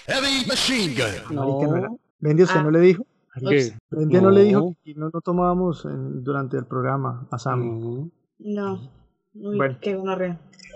[0.07, 1.37] Heavy machine gun.
[1.37, 1.89] Marica, no era.
[2.19, 2.63] Bendy, ¿usted Ah.
[2.65, 3.07] no le dijo?
[3.49, 3.73] ¿Qué?
[3.91, 4.31] Bendy no.
[4.31, 8.11] le dijo que no, no tomábamos en- durante el programa a Sammy.
[8.39, 8.91] No.
[9.35, 9.79] Uy, Bueno.
[9.81, 9.97] qué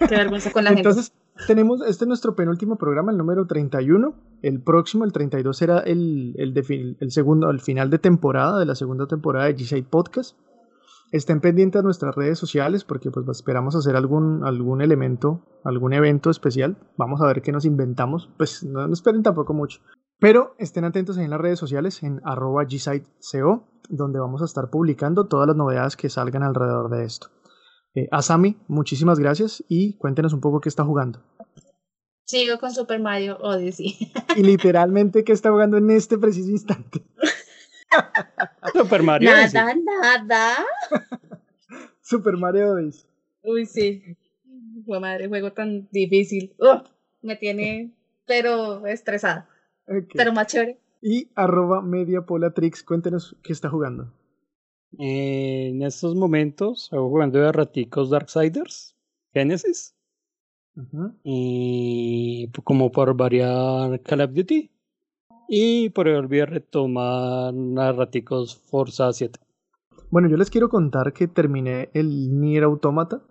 [0.09, 0.89] vergüenza con la gente.
[0.89, 1.12] Entonces,
[1.47, 4.14] tenemos, este es nuestro penúltimo programa, el número 31.
[4.43, 8.66] El próximo, el 32, será el, el, de el segundo, el final de temporada, de
[8.66, 10.39] la segunda temporada de G-Side Podcast.
[11.12, 16.30] Estén pendientes a nuestras redes sociales porque pues esperamos hacer algún, algún elemento, algún evento
[16.30, 16.76] especial.
[16.97, 18.28] Vamos a ver qué nos inventamos.
[18.37, 19.80] Pues no, no esperen tampoco mucho.
[20.18, 25.26] Pero estén atentos en las redes sociales, en arroba GSiteCO, donde vamos a estar publicando
[25.26, 27.28] todas las novedades que salgan alrededor de esto.
[27.97, 31.22] Eh, Asami, muchísimas gracias y cuéntenos un poco qué está jugando.
[32.26, 34.12] Sigo con Super Mario Odyssey.
[34.36, 37.03] Y literalmente qué está jugando en este preciso instante.
[38.74, 39.30] Super Mario.
[39.30, 39.55] Odyssey.
[39.55, 40.57] Nada, nada.
[42.03, 43.09] Super Mario Odyssey.
[43.42, 44.03] Uy, sí.
[44.84, 46.55] Fue madre, juego tan difícil.
[47.22, 47.94] Me tiene,
[48.26, 49.49] pero estresada.
[50.12, 50.78] Pero más chévere.
[51.01, 54.12] Y arroba mediapolatrix, cuéntenos qué está jugando.
[54.99, 58.97] En estos momentos estoy jugando de raticos Darksiders,
[59.32, 59.95] Genesis,
[61.24, 64.70] y como por variar Call of Duty.
[65.49, 69.39] Y por volví a retomar a raticos Forza 7.
[70.11, 73.22] Bueno, yo les quiero contar que terminé el Nier Automata.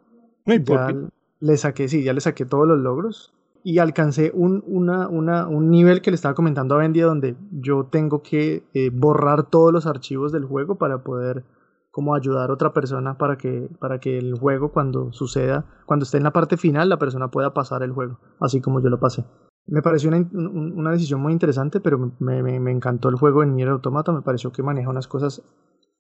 [0.46, 1.10] Ay, por Ya fin.
[1.40, 3.34] le saqué, sí, ya le saqué todos los logros.
[3.68, 7.86] Y alcancé un, una, una, un nivel que le estaba comentando a Bendy donde yo
[7.92, 11.44] tengo que eh, borrar todos los archivos del juego para poder
[11.90, 16.18] como ayudar a otra persona para que, para que el juego cuando suceda, cuando esté
[16.18, 19.26] en la parte final, la persona pueda pasar el juego, así como yo lo pasé.
[19.66, 23.42] Me pareció una, un- una decisión muy interesante, pero me, me- me encantó el juego
[23.42, 25.42] en Nier Automata, me pareció que maneja unas cosas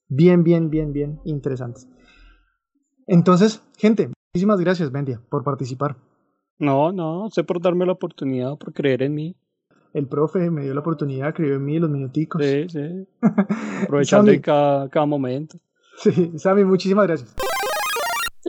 [0.07, 1.89] bien, bien, bien, bien interesantes.
[3.07, 5.95] Entonces, gente, muchísimas gracias, Bendia, por participar.
[6.59, 9.35] No, no, sé por darme la oportunidad, por creer en mí.
[9.93, 12.41] El profe me dio la oportunidad, creyó en mí los minuticos.
[12.43, 13.07] Sí, sí.
[13.83, 15.57] Aprovechando Sammy, en cada, cada momento.
[15.97, 17.33] sí, Sammy, muchísimas gracias.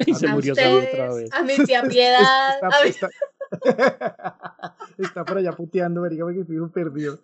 [0.07, 1.33] Y se A murió Sammy ustedes, otra vez.
[1.33, 2.51] A mi tía Piedad.
[2.55, 3.09] Está, a mi- está-
[4.99, 7.19] está por allá puteando, marica, porque estoy un perdido.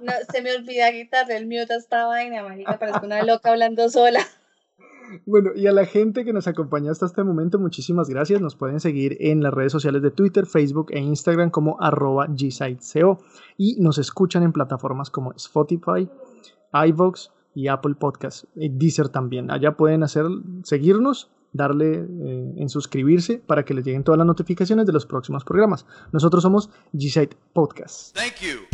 [0.00, 2.78] No, se me olvida quitarle el mute a esta vaina, marica.
[2.80, 4.20] Parezco una loca hablando sola.
[5.26, 8.40] Bueno, y a la gente que nos acompaña hasta este momento, muchísimas gracias.
[8.40, 13.18] Nos pueden seguir en las redes sociales de Twitter, Facebook e Instagram como arroba gsiteceo
[13.56, 16.08] y nos escuchan en plataformas como Spotify,
[16.72, 19.50] iVoox y Apple Podcast, y Deezer también.
[19.50, 20.26] Allá pueden hacer,
[20.62, 25.44] seguirnos, darle eh, en suscribirse para que les lleguen todas las notificaciones de los próximos
[25.44, 25.86] programas.
[26.12, 28.16] Nosotros somos Gsite Podcast.
[28.16, 28.67] Thank you.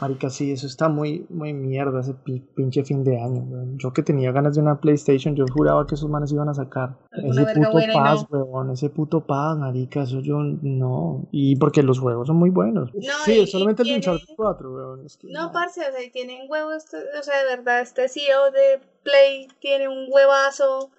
[0.00, 3.78] Marica, sí, eso está muy, muy mierda, ese pi- pinche fin de año, weón.
[3.78, 6.96] Yo que tenía ganas de una PlayStation, yo juraba que esos manes iban a sacar.
[7.10, 8.44] Ese puto paz, no.
[8.44, 11.26] weón, ese puto paz, marica, eso yo no.
[11.32, 12.92] Y porque los juegos son muy buenos.
[12.94, 15.04] No, sí, y- solamente y el Uncharted 4, weón.
[15.04, 18.52] es que No, parce, o sea, y tienen huevos, o sea, de verdad, este CEO
[18.52, 20.90] de Play tiene un huevazo.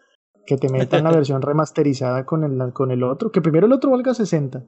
[0.46, 3.92] Que te metan la versión remasterizada con el, con el otro, que primero el otro
[3.92, 4.64] valga 60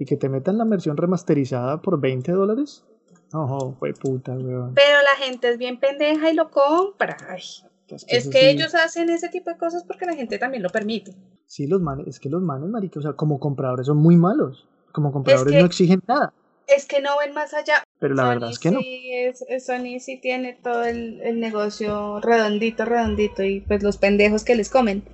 [0.00, 2.84] y que te metan la versión remasterizada por 20 dólares.
[3.32, 4.74] No, fue puta, weón.
[4.74, 7.16] Pero la gente es bien pendeja y lo compra.
[7.28, 7.40] Ay,
[7.88, 10.70] es eso que sí- ellos hacen ese tipo de cosas porque la gente también lo
[10.70, 11.14] permite.
[11.46, 14.66] Sí, los manes, es que los manes, marica, o sea, como compradores son muy malos.
[14.92, 16.32] Como compradores que- no exigen nada.
[16.66, 17.84] Es que no ven más allá.
[18.00, 18.80] Pero la Sony verdad es que no.
[18.80, 23.98] sí es- es- Sony sí tiene todo el, el negocio redondito, redondito y pues los
[23.98, 25.04] pendejos que les comen.